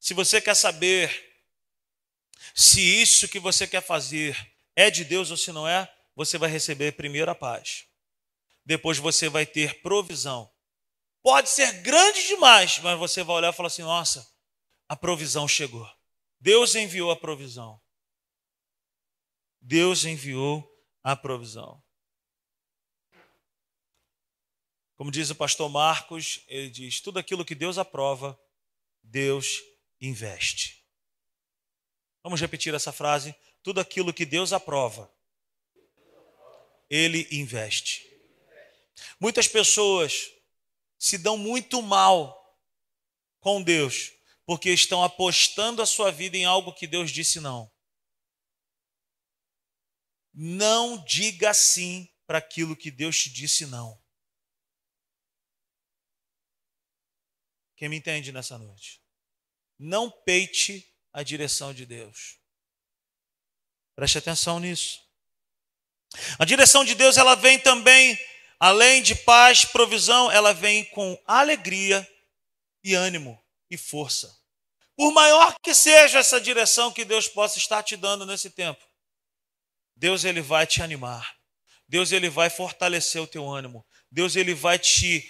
Se 0.00 0.14
você 0.14 0.40
quer 0.40 0.54
saber 0.54 1.44
se 2.54 2.80
isso 2.80 3.28
que 3.28 3.38
você 3.38 3.66
quer 3.66 3.82
fazer 3.82 4.34
é 4.78 4.92
de 4.92 5.04
Deus 5.04 5.32
ou 5.32 5.36
se 5.36 5.50
não 5.50 5.66
é, 5.66 5.92
você 6.14 6.38
vai 6.38 6.48
receber 6.48 6.92
primeiro 6.92 7.28
a 7.28 7.34
paz. 7.34 7.84
Depois 8.64 8.96
você 8.96 9.28
vai 9.28 9.44
ter 9.44 9.82
provisão. 9.82 10.48
Pode 11.20 11.48
ser 11.48 11.82
grande 11.82 12.24
demais, 12.28 12.78
mas 12.78 12.96
você 12.96 13.24
vai 13.24 13.34
olhar 13.34 13.52
e 13.52 13.56
falar 13.56 13.66
assim: 13.66 13.82
nossa, 13.82 14.32
a 14.88 14.94
provisão 14.94 15.48
chegou. 15.48 15.84
Deus 16.38 16.76
enviou 16.76 17.10
a 17.10 17.16
provisão. 17.16 17.80
Deus 19.60 20.04
enviou 20.04 20.64
a 21.02 21.16
provisão. 21.16 21.82
Como 24.94 25.10
diz 25.10 25.28
o 25.30 25.34
pastor 25.34 25.68
Marcos, 25.68 26.44
ele 26.46 26.70
diz: 26.70 27.00
tudo 27.00 27.18
aquilo 27.18 27.44
que 27.44 27.56
Deus 27.56 27.78
aprova, 27.78 28.40
Deus 29.02 29.60
investe. 30.00 30.77
Vamos 32.28 32.42
repetir 32.42 32.74
essa 32.74 32.92
frase? 32.92 33.34
Tudo 33.62 33.80
aquilo 33.80 34.12
que 34.12 34.26
Deus 34.26 34.52
aprova, 34.52 35.10
Ele 36.90 37.26
investe. 37.30 38.06
Muitas 39.18 39.48
pessoas 39.48 40.30
se 40.98 41.16
dão 41.16 41.38
muito 41.38 41.80
mal 41.80 42.60
com 43.40 43.62
Deus, 43.62 44.12
porque 44.44 44.68
estão 44.68 45.02
apostando 45.02 45.80
a 45.80 45.86
sua 45.86 46.12
vida 46.12 46.36
em 46.36 46.44
algo 46.44 46.74
que 46.74 46.86
Deus 46.86 47.10
disse 47.10 47.40
não. 47.40 47.72
Não 50.34 51.02
diga 51.06 51.54
sim 51.54 52.12
para 52.26 52.36
aquilo 52.36 52.76
que 52.76 52.90
Deus 52.90 53.18
te 53.18 53.30
disse 53.30 53.64
não. 53.64 53.98
Quem 57.74 57.88
me 57.88 57.96
entende 57.96 58.30
nessa 58.32 58.58
noite? 58.58 59.02
Não 59.78 60.10
peite 60.10 60.94
a 61.18 61.22
direção 61.24 61.74
de 61.74 61.84
Deus. 61.84 62.38
Preste 63.96 64.18
atenção 64.18 64.60
nisso. 64.60 65.00
A 66.38 66.44
direção 66.44 66.84
de 66.84 66.94
Deus, 66.94 67.16
ela 67.16 67.34
vem 67.34 67.58
também, 67.58 68.16
além 68.60 69.02
de 69.02 69.16
paz, 69.16 69.64
provisão, 69.64 70.30
ela 70.30 70.54
vem 70.54 70.84
com 70.84 71.20
alegria 71.26 72.08
e 72.84 72.94
ânimo 72.94 73.36
e 73.68 73.76
força. 73.76 74.32
Por 74.94 75.12
maior 75.12 75.56
que 75.60 75.74
seja 75.74 76.20
essa 76.20 76.40
direção 76.40 76.92
que 76.92 77.04
Deus 77.04 77.26
possa 77.26 77.58
estar 77.58 77.82
te 77.82 77.96
dando 77.96 78.24
nesse 78.24 78.50
tempo, 78.50 78.86
Deus 79.96 80.24
ele 80.24 80.40
vai 80.40 80.68
te 80.68 80.82
animar. 80.82 81.36
Deus 81.88 82.12
ele 82.12 82.30
vai 82.30 82.48
fortalecer 82.48 83.20
o 83.20 83.26
teu 83.26 83.44
ânimo. 83.44 83.84
Deus 84.08 84.36
ele 84.36 84.54
vai 84.54 84.78
te 84.78 85.28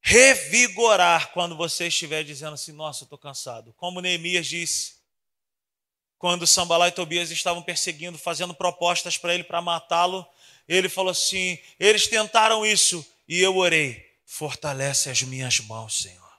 revigorar 0.00 1.30
quando 1.30 1.56
você 1.56 1.86
estiver 1.86 2.24
dizendo 2.24 2.54
assim: 2.54 2.72
"Nossa, 2.72 3.04
eu 3.04 3.06
estou 3.06 3.18
cansado". 3.18 3.72
Como 3.74 4.00
Neemias 4.00 4.48
disse, 4.48 5.01
quando 6.22 6.46
Sambalá 6.46 6.86
e 6.86 6.92
Tobias 6.92 7.32
estavam 7.32 7.60
perseguindo, 7.64 8.16
fazendo 8.16 8.54
propostas 8.54 9.18
para 9.18 9.34
ele 9.34 9.42
para 9.42 9.60
matá-lo, 9.60 10.24
ele 10.68 10.88
falou 10.88 11.10
assim: 11.10 11.58
"Eles 11.80 12.06
tentaram 12.06 12.64
isso 12.64 13.04
e 13.26 13.40
eu 13.40 13.56
orei: 13.56 14.08
fortalece 14.24 15.10
as 15.10 15.20
minhas 15.22 15.58
mãos, 15.58 16.00
Senhor". 16.00 16.32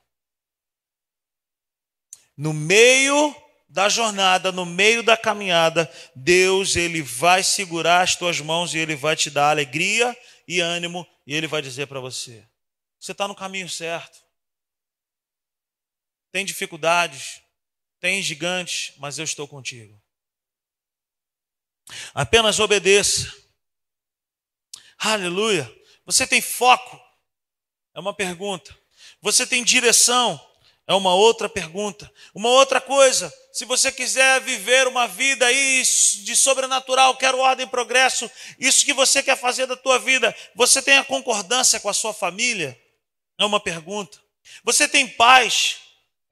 No 2.38 2.54
meio 2.54 3.36
da 3.68 3.90
jornada, 3.90 4.54
no 4.54 4.66
meio 4.66 5.04
da 5.04 5.18
caminhada, 5.18 5.94
Deus 6.16 6.78
ele 6.78 7.02
vai 7.02 7.44
segurar 7.44 8.04
as 8.04 8.16
tuas 8.16 8.40
mãos 8.40 8.74
e 8.74 8.78
ele 8.78 8.96
vai 8.96 9.18
te 9.18 9.30
dar 9.30 9.50
alegria 9.50 10.18
e 10.48 10.62
ânimo 10.62 11.06
e 11.28 11.36
ele 11.36 11.46
vai 11.46 11.62
dizer 11.62 11.88
para 11.88 12.00
você: 12.00 12.48
você 12.98 13.12
está 13.12 13.28
no 13.28 13.36
caminho 13.36 13.68
certo. 13.68 14.18
Tem 16.32 16.46
dificuldades, 16.46 17.43
tem 18.04 18.22
gigantes, 18.22 18.92
mas 18.98 19.18
eu 19.18 19.24
estou 19.24 19.48
contigo. 19.48 19.98
Apenas 22.14 22.60
obedeça. 22.60 23.34
Aleluia. 24.98 25.74
Você 26.06 26.28
tem 26.28 26.42
foco? 26.42 27.00
É 27.96 28.02
uma 28.02 28.14
pergunta. 28.14 28.78
Você 29.22 29.48
tem 29.48 29.64
direção? 29.64 30.38
É 30.86 30.94
uma 30.94 31.16
outra 31.16 31.48
pergunta. 31.48 32.14
Uma 32.36 32.50
outra 32.50 32.82
coisa, 32.82 33.34
se 33.54 33.64
você 33.64 33.90
quiser 33.90 34.42
viver 34.42 34.86
uma 34.86 35.08
vida 35.08 35.46
aí 35.46 35.82
de 35.82 36.36
sobrenatural, 36.36 37.16
quero 37.16 37.38
ordem 37.38 37.66
e 37.66 37.70
progresso, 37.70 38.30
isso 38.60 38.84
que 38.84 38.92
você 38.92 39.24
quer 39.24 39.38
fazer 39.38 39.66
da 39.66 39.78
tua 39.78 39.98
vida, 39.98 40.36
você 40.54 40.82
tem 40.82 40.98
a 40.98 41.06
concordância 41.06 41.80
com 41.80 41.88
a 41.88 41.94
sua 41.94 42.14
família? 42.14 42.78
É 43.40 43.46
uma 43.46 43.62
pergunta. 43.62 44.22
Você 44.62 44.90
tem 44.90 45.08
paz? 45.08 45.83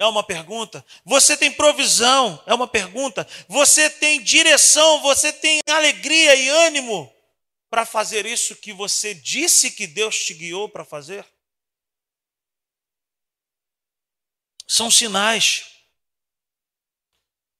É 0.01 0.05
uma 0.07 0.23
pergunta. 0.23 0.83
Você 1.05 1.37
tem 1.37 1.51
provisão? 1.51 2.41
É 2.47 2.55
uma 2.55 2.67
pergunta. 2.67 3.27
Você 3.47 3.87
tem 3.87 4.19
direção? 4.19 4.99
Você 5.03 5.31
tem 5.31 5.61
alegria 5.69 6.33
e 6.33 6.49
ânimo 6.49 7.15
para 7.69 7.85
fazer 7.85 8.25
isso 8.25 8.55
que 8.55 8.73
você 8.73 9.13
disse 9.13 9.69
que 9.69 9.85
Deus 9.85 10.25
te 10.25 10.33
guiou 10.33 10.67
para 10.67 10.83
fazer? 10.83 11.23
São 14.67 14.89
sinais. 14.89 15.65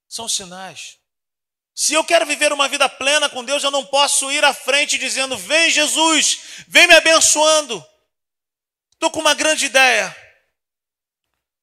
São 0.10 0.28
sinais. 0.28 0.98
Se 1.76 1.94
eu 1.94 2.04
quero 2.04 2.26
viver 2.26 2.52
uma 2.52 2.68
vida 2.68 2.90
plena 2.90 3.30
com 3.30 3.46
Deus, 3.46 3.64
eu 3.64 3.70
não 3.70 3.86
posso 3.86 4.32
ir 4.32 4.44
à 4.44 4.52
frente 4.52 4.98
dizendo: 4.98 5.38
Vem 5.38 5.70
Jesus, 5.70 6.66
vem 6.68 6.88
me 6.88 6.96
abençoando. 6.96 7.86
Estou 8.94 9.12
com 9.12 9.20
uma 9.20 9.36
grande 9.36 9.68
ideia. 9.68 10.21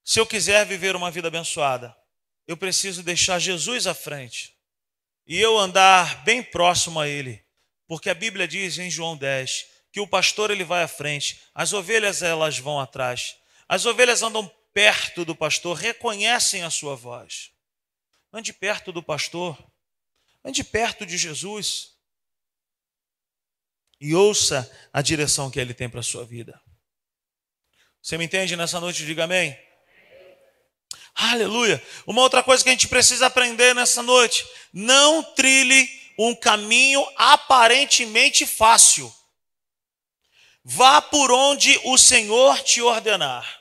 Se 0.08 0.18
eu 0.18 0.26
quiser 0.26 0.64
viver 0.64 0.96
uma 0.96 1.10
vida 1.10 1.28
abençoada, 1.28 1.94
eu 2.46 2.56
preciso 2.56 3.02
deixar 3.02 3.38
Jesus 3.38 3.86
à 3.86 3.92
frente 3.92 4.56
e 5.26 5.38
eu 5.38 5.58
andar 5.58 6.24
bem 6.24 6.42
próximo 6.42 6.98
a 6.98 7.06
Ele, 7.06 7.44
porque 7.86 8.08
a 8.08 8.14
Bíblia 8.14 8.48
diz 8.48 8.78
em 8.78 8.90
João 8.90 9.18
10 9.18 9.66
que 9.92 10.00
o 10.00 10.08
pastor 10.08 10.50
ele 10.50 10.64
vai 10.64 10.82
à 10.82 10.88
frente, 10.88 11.42
as 11.54 11.74
ovelhas 11.74 12.22
elas 12.22 12.58
vão 12.58 12.80
atrás. 12.80 13.36
As 13.68 13.84
ovelhas 13.84 14.22
andam 14.22 14.50
perto 14.72 15.26
do 15.26 15.36
pastor 15.36 15.76
reconhecem 15.76 16.62
a 16.62 16.70
sua 16.70 16.96
voz. 16.96 17.50
Ande 18.32 18.54
perto 18.54 18.90
do 18.90 19.02
pastor, 19.02 19.62
ande 20.42 20.64
perto 20.64 21.04
de 21.04 21.18
Jesus 21.18 21.98
e 24.00 24.14
ouça 24.14 24.74
a 24.90 25.02
direção 25.02 25.50
que 25.50 25.60
ele 25.60 25.74
tem 25.74 25.86
para 25.86 26.00
a 26.00 26.02
sua 26.02 26.24
vida. 26.24 26.58
Você 28.00 28.16
me 28.16 28.24
entende 28.24 28.56
nessa 28.56 28.80
noite? 28.80 29.04
Diga 29.04 29.24
amém. 29.24 29.67
Aleluia. 31.14 31.82
Uma 32.06 32.22
outra 32.22 32.42
coisa 32.42 32.62
que 32.62 32.70
a 32.70 32.72
gente 32.72 32.88
precisa 32.88 33.26
aprender 33.26 33.74
nessa 33.74 34.02
noite: 34.02 34.46
não 34.72 35.22
trilhe 35.22 35.88
um 36.18 36.34
caminho 36.34 37.06
aparentemente 37.16 38.46
fácil. 38.46 39.12
Vá 40.64 41.00
por 41.00 41.32
onde 41.32 41.80
o 41.84 41.96
Senhor 41.96 42.60
te 42.62 42.82
ordenar 42.82 43.58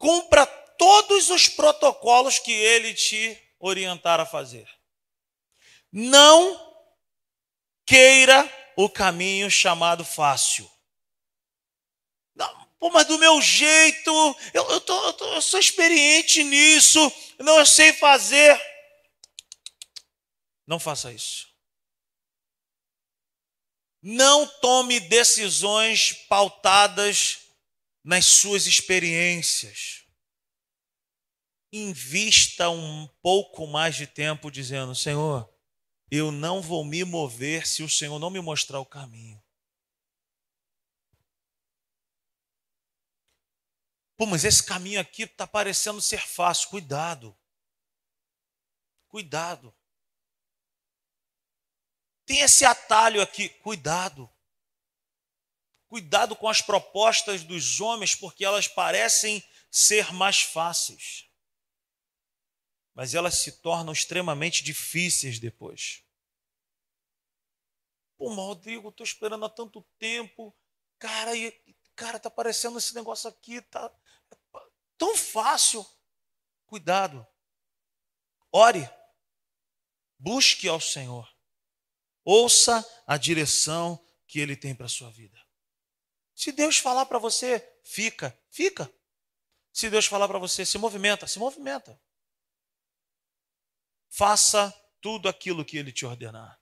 cumpra 0.00 0.46
todos 0.46 1.28
os 1.28 1.46
protocolos 1.46 2.38
que 2.38 2.50
ele 2.50 2.94
te 2.94 3.38
orientar 3.60 4.18
a 4.18 4.24
fazer. 4.24 4.66
Não 5.92 6.74
queira 7.84 8.50
o 8.76 8.88
caminho 8.88 9.50
chamado 9.50 10.02
fácil. 10.02 10.69
Pô, 12.80 12.88
mas 12.88 13.06
do 13.06 13.18
meu 13.18 13.42
jeito, 13.42 14.10
eu, 14.54 14.70
eu, 14.70 14.80
tô, 14.80 15.06
eu, 15.06 15.12
tô, 15.12 15.34
eu 15.34 15.42
sou 15.42 15.60
experiente 15.60 16.42
nisso, 16.42 16.98
não 17.38 17.58
eu 17.58 17.66
sei 17.66 17.92
fazer. 17.92 18.58
Não 20.66 20.80
faça 20.80 21.12
isso. 21.12 21.50
Não 24.02 24.46
tome 24.46 24.98
decisões 24.98 26.14
pautadas 26.26 27.40
nas 28.02 28.24
suas 28.24 28.66
experiências. 28.66 30.04
Invista 31.70 32.70
um 32.70 33.06
pouco 33.22 33.66
mais 33.66 33.94
de 33.94 34.06
tempo 34.06 34.50
dizendo: 34.50 34.94
Senhor, 34.94 35.52
eu 36.10 36.32
não 36.32 36.62
vou 36.62 36.82
me 36.82 37.04
mover 37.04 37.66
se 37.66 37.82
o 37.82 37.88
Senhor 37.90 38.18
não 38.18 38.30
me 38.30 38.40
mostrar 38.40 38.80
o 38.80 38.86
caminho. 38.86 39.39
Pô, 44.20 44.26
mas 44.26 44.44
esse 44.44 44.62
caminho 44.62 45.00
aqui 45.00 45.22
está 45.22 45.46
parecendo 45.46 45.98
ser 45.98 46.20
fácil. 46.20 46.68
Cuidado. 46.68 47.34
Cuidado. 49.08 49.74
Tem 52.26 52.40
esse 52.40 52.66
atalho 52.66 53.22
aqui. 53.22 53.48
Cuidado. 53.48 54.30
Cuidado 55.88 56.36
com 56.36 56.50
as 56.50 56.60
propostas 56.60 57.44
dos 57.44 57.80
homens, 57.80 58.14
porque 58.14 58.44
elas 58.44 58.68
parecem 58.68 59.42
ser 59.70 60.12
mais 60.12 60.42
fáceis. 60.42 61.26
Mas 62.92 63.14
elas 63.14 63.38
se 63.38 63.52
tornam 63.62 63.90
extremamente 63.90 64.62
difíceis 64.62 65.38
depois. 65.38 66.04
Pô, 68.18 68.30
Rodrigo, 68.34 68.90
estou 68.90 69.04
esperando 69.04 69.46
há 69.46 69.48
tanto 69.48 69.80
tempo. 69.98 70.54
Cara, 70.98 71.34
e, 71.34 71.50
cara, 71.96 72.20
tá 72.20 72.28
parecendo 72.28 72.76
esse 72.76 72.94
negócio 72.94 73.26
aqui, 73.26 73.62
tá 73.62 73.90
tão 75.00 75.16
fácil. 75.16 75.84
Cuidado. 76.66 77.26
Ore. 78.52 78.88
Busque 80.18 80.68
ao 80.68 80.78
Senhor. 80.78 81.26
Ouça 82.22 82.86
a 83.06 83.16
direção 83.16 83.98
que 84.26 84.38
ele 84.38 84.54
tem 84.54 84.74
para 84.74 84.84
a 84.84 84.90
sua 84.90 85.10
vida. 85.10 85.40
Se 86.34 86.52
Deus 86.52 86.76
falar 86.76 87.06
para 87.06 87.18
você, 87.18 87.66
fica, 87.82 88.38
fica. 88.50 88.92
Se 89.72 89.88
Deus 89.88 90.04
falar 90.04 90.28
para 90.28 90.38
você, 90.38 90.66
se 90.66 90.76
movimenta, 90.76 91.26
se 91.26 91.38
movimenta. 91.38 91.98
faça 94.10 94.70
tudo 95.00 95.28
aquilo 95.30 95.64
que 95.64 95.78
ele 95.78 95.92
te 95.92 96.04
ordenar. 96.04 96.60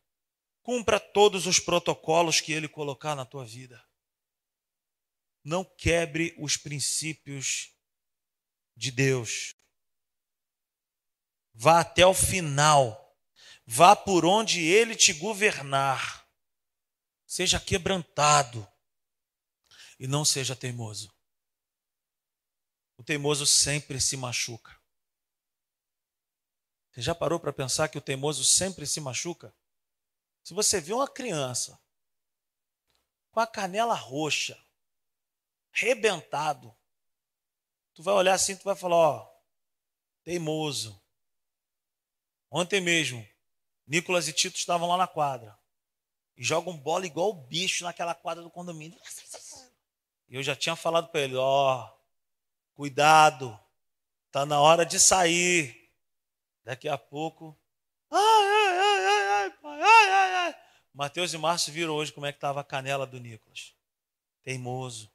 Cumpra 0.62 1.00
todos 1.00 1.46
os 1.46 1.58
protocolos 1.58 2.40
que 2.40 2.52
ele 2.52 2.68
colocar 2.68 3.16
na 3.16 3.24
tua 3.24 3.44
vida. 3.44 3.84
Não 5.42 5.64
quebre 5.64 6.36
os 6.38 6.56
princípios 6.56 7.77
de 8.78 8.92
Deus. 8.92 9.54
Vá 11.52 11.80
até 11.80 12.06
o 12.06 12.14
final. 12.14 13.04
Vá 13.66 13.96
por 13.96 14.24
onde 14.24 14.64
ele 14.64 14.94
te 14.94 15.12
governar. 15.12 16.26
Seja 17.26 17.60
quebrantado 17.60 18.66
e 19.98 20.06
não 20.06 20.24
seja 20.24 20.54
teimoso. 20.54 21.12
O 22.96 23.02
teimoso 23.02 23.44
sempre 23.44 24.00
se 24.00 24.16
machuca. 24.16 24.80
Você 26.92 27.02
já 27.02 27.14
parou 27.14 27.38
para 27.38 27.52
pensar 27.52 27.88
que 27.88 27.98
o 27.98 28.00
teimoso 28.00 28.44
sempre 28.44 28.86
se 28.86 29.00
machuca? 29.00 29.54
Se 30.42 30.54
você 30.54 30.80
vê 30.80 30.92
uma 30.92 31.08
criança 31.08 31.78
com 33.30 33.40
a 33.40 33.46
canela 33.46 33.94
roxa, 33.94 34.58
rebentado, 35.70 36.74
tu 37.98 38.02
vai 38.04 38.14
olhar 38.14 38.34
assim, 38.34 38.54
tu 38.54 38.62
vai 38.62 38.76
falar, 38.76 38.94
ó, 38.94 39.28
teimoso. 40.22 41.02
Ontem 42.48 42.80
mesmo, 42.80 43.26
Nicolas 43.84 44.28
e 44.28 44.32
Tito 44.32 44.56
estavam 44.56 44.88
lá 44.88 44.96
na 44.96 45.08
quadra 45.08 45.58
e 46.36 46.44
jogam 46.44 46.76
bola 46.76 47.06
igual 47.06 47.30
o 47.30 47.34
bicho 47.48 47.82
naquela 47.82 48.14
quadra 48.14 48.40
do 48.40 48.50
condomínio. 48.50 48.96
E 50.28 50.36
eu 50.36 50.44
já 50.44 50.54
tinha 50.54 50.76
falado 50.76 51.08
para 51.08 51.22
ele, 51.22 51.34
ó, 51.34 51.92
cuidado, 52.72 53.58
tá 54.30 54.46
na 54.46 54.60
hora 54.60 54.86
de 54.86 55.00
sair. 55.00 55.90
Daqui 56.62 56.88
a 56.88 56.96
pouco, 56.96 57.58
ai, 58.12 58.20
ai, 58.20 58.78
ai, 58.78 59.06
ai, 59.06 59.28
ai, 59.42 59.50
pai, 59.60 59.82
ai, 59.82 60.10
ai, 60.10 60.34
ai. 60.34 60.56
Mateus 60.94 61.34
e 61.34 61.38
Márcio 61.38 61.72
viram 61.72 61.94
hoje 61.94 62.12
como 62.12 62.26
é 62.26 62.30
que 62.30 62.36
estava 62.36 62.60
a 62.60 62.64
canela 62.64 63.08
do 63.08 63.18
Nicolas. 63.18 63.74
Teimoso. 64.44 65.10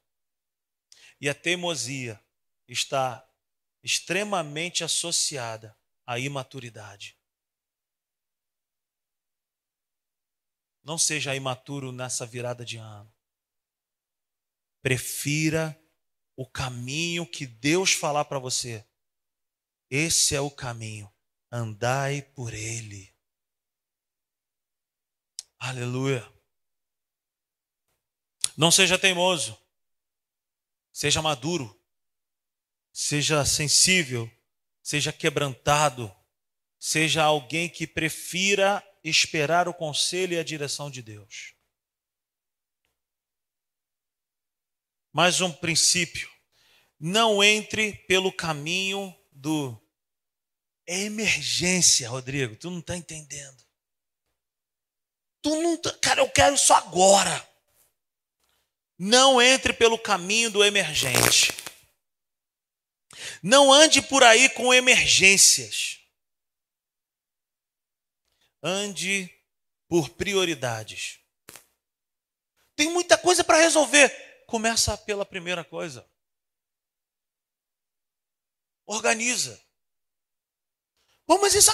E 1.18 1.30
a 1.30 1.34
teimosia 1.34 2.22
está 2.66 3.28
extremamente 3.82 4.82
associada 4.82 5.76
à 6.06 6.18
imaturidade. 6.18 7.18
Não 10.82 10.98
seja 10.98 11.34
imaturo 11.34 11.92
nessa 11.92 12.26
virada 12.26 12.64
de 12.64 12.76
ano. 12.76 13.12
Prefira 14.82 15.78
o 16.36 16.46
caminho 16.46 17.26
que 17.26 17.46
Deus 17.46 17.92
falar 17.92 18.24
para 18.26 18.38
você. 18.38 18.86
Esse 19.88 20.34
é 20.34 20.40
o 20.40 20.50
caminho. 20.50 21.10
Andai 21.50 22.20
por 22.20 22.52
ele. 22.52 23.14
Aleluia. 25.58 26.30
Não 28.56 28.70
seja 28.70 28.98
teimoso. 28.98 29.58
Seja 30.92 31.22
maduro. 31.22 31.80
Seja 32.94 33.44
sensível. 33.44 34.30
Seja 34.82 35.12
quebrantado. 35.12 36.10
Seja 36.78 37.22
alguém 37.22 37.68
que 37.68 37.86
prefira 37.86 38.82
esperar 39.02 39.68
o 39.68 39.74
conselho 39.74 40.32
e 40.32 40.38
a 40.38 40.42
direção 40.42 40.90
de 40.90 41.02
Deus. 41.02 41.54
mais 45.14 45.40
um 45.40 45.52
princípio. 45.52 46.28
Não 46.98 47.42
entre 47.42 47.92
pelo 48.08 48.32
caminho 48.32 49.14
do. 49.30 49.80
É 50.86 51.02
emergência, 51.02 52.10
Rodrigo. 52.10 52.56
Tu 52.56 52.68
não 52.68 52.80
está 52.80 52.96
entendendo. 52.96 53.64
Tu 55.40 55.62
não 55.62 55.76
tá... 55.76 55.92
Cara, 55.98 56.20
eu 56.20 56.28
quero 56.28 56.56
isso 56.56 56.74
agora. 56.74 57.48
Não 58.98 59.40
entre 59.40 59.72
pelo 59.72 59.98
caminho 59.98 60.50
do 60.50 60.64
emergente. 60.64 61.52
Não 63.42 63.72
ande 63.72 64.00
por 64.02 64.22
aí 64.22 64.48
com 64.50 64.72
emergências. 64.72 66.00
Ande 68.62 69.30
por 69.88 70.08
prioridades. 70.10 71.20
Tem 72.74 72.90
muita 72.90 73.16
coisa 73.16 73.44
para 73.44 73.58
resolver. 73.58 74.08
Começa 74.46 74.96
pela 74.96 75.24
primeira 75.24 75.64
coisa. 75.64 76.08
Organiza. 78.86 79.60
Bom, 81.26 81.38
mas 81.40 81.54
isso. 81.54 81.70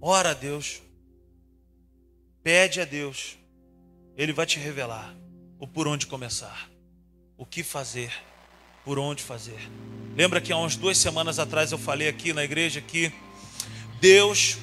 Ora 0.00 0.30
a 0.30 0.34
Deus. 0.34 0.82
Pede 2.42 2.80
a 2.80 2.84
Deus. 2.84 3.38
Ele 4.16 4.32
vai 4.32 4.44
te 4.44 4.58
revelar 4.58 5.14
o 5.58 5.66
por 5.66 5.86
onde 5.86 6.06
começar. 6.06 6.70
O 7.36 7.46
que 7.46 7.62
fazer. 7.62 8.12
Por 8.84 8.98
onde 8.98 9.22
fazer. 9.22 9.70
Lembra 10.16 10.40
que 10.40 10.52
há 10.52 10.56
umas 10.56 10.76
duas 10.76 10.98
semanas 10.98 11.38
atrás 11.38 11.72
eu 11.72 11.78
falei 11.78 12.08
aqui 12.08 12.32
na 12.32 12.44
igreja 12.44 12.80
que 12.80 13.12
Deus, 14.00 14.58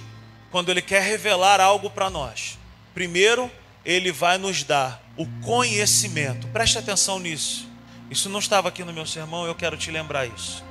quando 0.52 0.70
Ele 0.70 0.82
quer 0.82 1.02
revelar 1.02 1.60
algo 1.60 1.90
para 1.90 2.10
nós, 2.10 2.58
primeiro 2.94 3.50
Ele 3.84 4.12
vai 4.12 4.38
nos 4.38 4.64
dar 4.64 5.02
o 5.18 5.26
conhecimento. 5.42 6.48
Preste 6.48 6.78
atenção 6.78 7.20
nisso. 7.20 7.68
Isso 8.10 8.30
não 8.30 8.40
estava 8.40 8.70
aqui 8.70 8.84
no 8.84 8.92
meu 8.92 9.06
sermão, 9.06 9.46
eu 9.46 9.56
quero 9.56 9.78
te 9.78 9.92
lembrar 9.92 10.26
isso. 10.26 10.64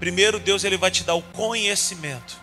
Primeiro, 0.00 0.40
Deus 0.40 0.64
ele 0.64 0.76
vai 0.76 0.90
te 0.90 1.04
dar 1.04 1.14
o 1.14 1.22
conhecimento. 1.22 2.40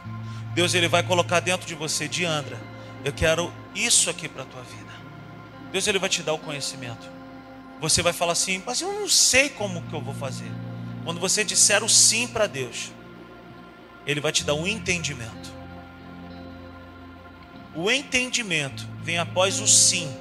Deus 0.54 0.74
ele 0.74 0.88
vai 0.88 1.04
colocar 1.04 1.40
dentro 1.40 1.68
de 1.68 1.76
você, 1.76 2.08
Diandra, 2.08 2.60
eu 3.04 3.12
quero 3.12 3.52
isso 3.76 4.10
aqui 4.10 4.30
para 4.30 4.44
a 4.44 4.46
tua 4.46 4.62
vida. 4.62 4.92
Deus 5.72 5.88
ele 5.88 6.00
vai 6.00 6.10
te 6.10 6.24
dar 6.24 6.34
o 6.34 6.38
conhecimento. 6.38 7.19
Você 7.80 8.02
vai 8.02 8.12
falar 8.12 8.34
assim, 8.34 8.62
mas 8.66 8.82
eu 8.82 8.92
não 8.92 9.08
sei 9.08 9.50
como 9.50 9.82
que 9.84 9.94
eu 9.94 10.02
vou 10.02 10.14
fazer. 10.14 10.52
Quando 11.04 11.20
você 11.20 11.44
disser 11.44 11.84
o 11.84 11.90
sim 11.90 12.28
para 12.28 12.46
Deus, 12.46 12.92
Ele 14.06 14.20
vai 14.20 14.32
te 14.32 14.44
dar 14.44 14.54
um 14.54 14.68
entendimento. 14.68 15.54
O 17.74 17.90
entendimento 17.90 18.86
vem 19.02 19.18
após 19.18 19.60
o 19.60 19.68
sim 19.68 20.14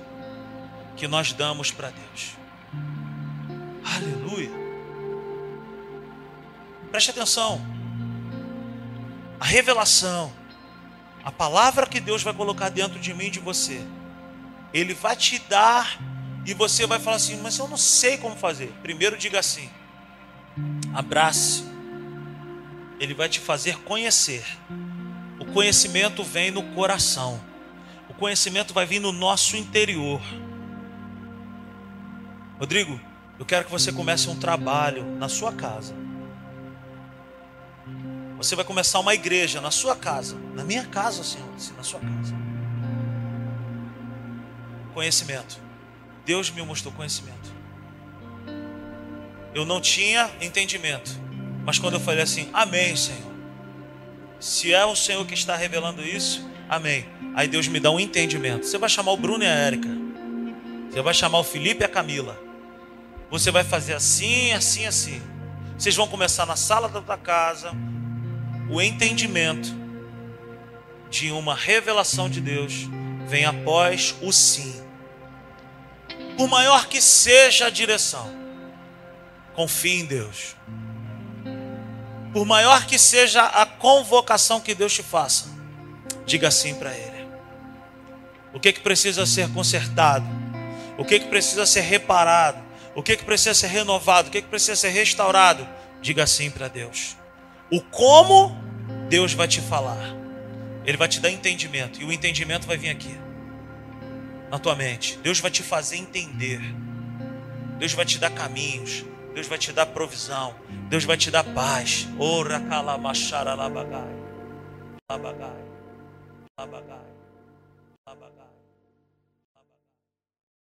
que 0.96 1.08
nós 1.08 1.32
damos 1.32 1.70
para 1.70 1.90
Deus. 1.90 2.36
Aleluia. 3.84 4.50
Preste 6.90 7.10
atenção. 7.10 7.60
A 9.40 9.44
revelação, 9.44 10.32
a 11.24 11.30
palavra 11.30 11.86
que 11.86 12.00
Deus 12.00 12.22
vai 12.22 12.34
colocar 12.34 12.68
dentro 12.68 12.98
de 12.98 13.12
mim 13.14 13.26
e 13.26 13.30
de 13.30 13.40
você, 13.40 13.80
Ele 14.72 14.94
vai 14.94 15.16
te 15.16 15.38
dar 15.40 15.98
e 16.44 16.54
você 16.54 16.86
vai 16.86 16.98
falar 16.98 17.16
assim: 17.16 17.40
Mas 17.42 17.58
eu 17.58 17.68
não 17.68 17.76
sei 17.76 18.16
como 18.16 18.36
fazer. 18.36 18.72
Primeiro, 18.82 19.16
diga 19.16 19.38
assim: 19.38 19.68
abrace. 20.94 21.64
Ele 23.00 23.14
vai 23.14 23.28
te 23.28 23.38
fazer 23.38 23.78
conhecer. 23.80 24.44
O 25.38 25.46
conhecimento 25.46 26.24
vem 26.24 26.50
no 26.50 26.62
coração. 26.74 27.40
O 28.08 28.14
conhecimento 28.14 28.74
vai 28.74 28.86
vir 28.86 28.98
no 28.98 29.12
nosso 29.12 29.56
interior. 29.56 30.20
Rodrigo, 32.58 33.00
eu 33.38 33.46
quero 33.46 33.64
que 33.64 33.70
você 33.70 33.92
comece 33.92 34.28
um 34.28 34.36
trabalho 34.36 35.04
na 35.16 35.28
sua 35.28 35.52
casa. 35.52 35.94
Você 38.36 38.56
vai 38.56 38.64
começar 38.64 38.98
uma 38.98 39.14
igreja 39.14 39.60
na 39.60 39.70
sua 39.70 39.94
casa, 39.94 40.36
na 40.54 40.64
minha 40.64 40.84
casa, 40.86 41.22
Senhor, 41.22 41.48
na 41.76 41.82
sua 41.84 42.00
casa. 42.00 42.34
Conhecimento. 44.92 45.67
Deus 46.28 46.50
me 46.50 46.60
mostrou 46.60 46.92
conhecimento. 46.92 47.50
Eu 49.54 49.64
não 49.64 49.80
tinha 49.80 50.30
entendimento, 50.42 51.10
mas 51.64 51.78
quando 51.78 51.94
eu 51.94 52.00
falei 52.00 52.20
assim, 52.20 52.50
Amém, 52.52 52.94
Senhor. 52.94 53.32
Se 54.38 54.74
é 54.74 54.84
o 54.84 54.94
Senhor 54.94 55.24
que 55.26 55.32
está 55.32 55.56
revelando 55.56 56.04
isso, 56.04 56.46
Amém. 56.68 57.06
Aí 57.34 57.48
Deus 57.48 57.66
me 57.66 57.80
dá 57.80 57.90
um 57.90 57.98
entendimento. 57.98 58.66
Você 58.66 58.76
vai 58.76 58.90
chamar 58.90 59.12
o 59.12 59.16
Bruno 59.16 59.42
e 59.42 59.46
a 59.46 59.54
Érica. 59.54 59.88
Você 60.90 61.00
vai 61.00 61.14
chamar 61.14 61.38
o 61.38 61.44
Felipe 61.44 61.80
e 61.80 61.86
a 61.86 61.88
Camila. 61.88 62.38
Você 63.30 63.50
vai 63.50 63.64
fazer 63.64 63.94
assim, 63.94 64.52
assim, 64.52 64.84
assim. 64.84 65.22
Vocês 65.78 65.96
vão 65.96 66.06
começar 66.06 66.44
na 66.44 66.56
sala 66.56 66.88
da 66.90 67.16
casa 67.16 67.72
o 68.68 68.82
entendimento 68.82 69.74
de 71.08 71.32
uma 71.32 71.54
revelação 71.54 72.28
de 72.28 72.42
Deus 72.42 72.86
vem 73.26 73.46
após 73.46 74.14
o 74.20 74.30
sim. 74.30 74.87
Por 76.38 76.48
maior 76.48 76.86
que 76.86 77.02
seja 77.02 77.66
a 77.66 77.70
direção, 77.70 78.32
confie 79.56 80.02
em 80.02 80.06
Deus. 80.06 80.54
Por 82.32 82.46
maior 82.46 82.86
que 82.86 82.96
seja 82.96 83.44
a 83.44 83.66
convocação 83.66 84.60
que 84.60 84.72
Deus 84.72 84.94
te 84.94 85.02
faça, 85.02 85.46
diga 86.24 86.48
sim 86.52 86.76
para 86.76 86.96
Ele. 86.96 87.26
O 88.54 88.60
que, 88.60 88.72
que 88.72 88.78
precisa 88.78 89.26
ser 89.26 89.52
consertado? 89.52 90.26
O 90.96 91.04
que, 91.04 91.18
que 91.18 91.26
precisa 91.26 91.66
ser 91.66 91.80
reparado? 91.80 92.62
O 92.94 93.02
que, 93.02 93.16
que 93.16 93.24
precisa 93.24 93.52
ser 93.52 93.66
renovado? 93.66 94.28
O 94.28 94.30
que, 94.30 94.40
que 94.40 94.48
precisa 94.48 94.76
ser 94.76 94.90
restaurado? 94.90 95.68
Diga 96.00 96.24
sim 96.24 96.50
para 96.50 96.68
Deus. 96.68 97.16
O 97.68 97.80
como, 97.80 98.56
Deus 99.08 99.32
vai 99.32 99.48
te 99.48 99.60
falar. 99.60 100.14
Ele 100.86 100.96
vai 100.96 101.08
te 101.08 101.18
dar 101.18 101.30
entendimento. 101.30 102.00
E 102.00 102.04
o 102.04 102.12
entendimento 102.12 102.64
vai 102.64 102.76
vir 102.76 102.90
aqui. 102.90 103.18
Na 104.50 104.58
tua 104.58 104.74
mente. 104.74 105.18
Deus 105.18 105.40
vai 105.40 105.50
te 105.50 105.62
fazer 105.62 105.96
entender. 105.96 106.60
Deus 107.78 107.92
vai 107.92 108.04
te 108.04 108.18
dar 108.18 108.30
caminhos. 108.30 109.04
Deus 109.34 109.46
vai 109.46 109.58
te 109.58 109.72
dar 109.72 109.86
provisão. 109.86 110.54
Deus 110.88 111.04
vai 111.04 111.16
te 111.16 111.30
dar 111.30 111.44
paz. 111.44 112.08
Ora 112.18 112.60
calamachara 112.60 113.54
labagai. 113.54 114.16
Labagai. 115.10 115.64
Labagai. 116.58 117.06
Labagai. 118.06 118.47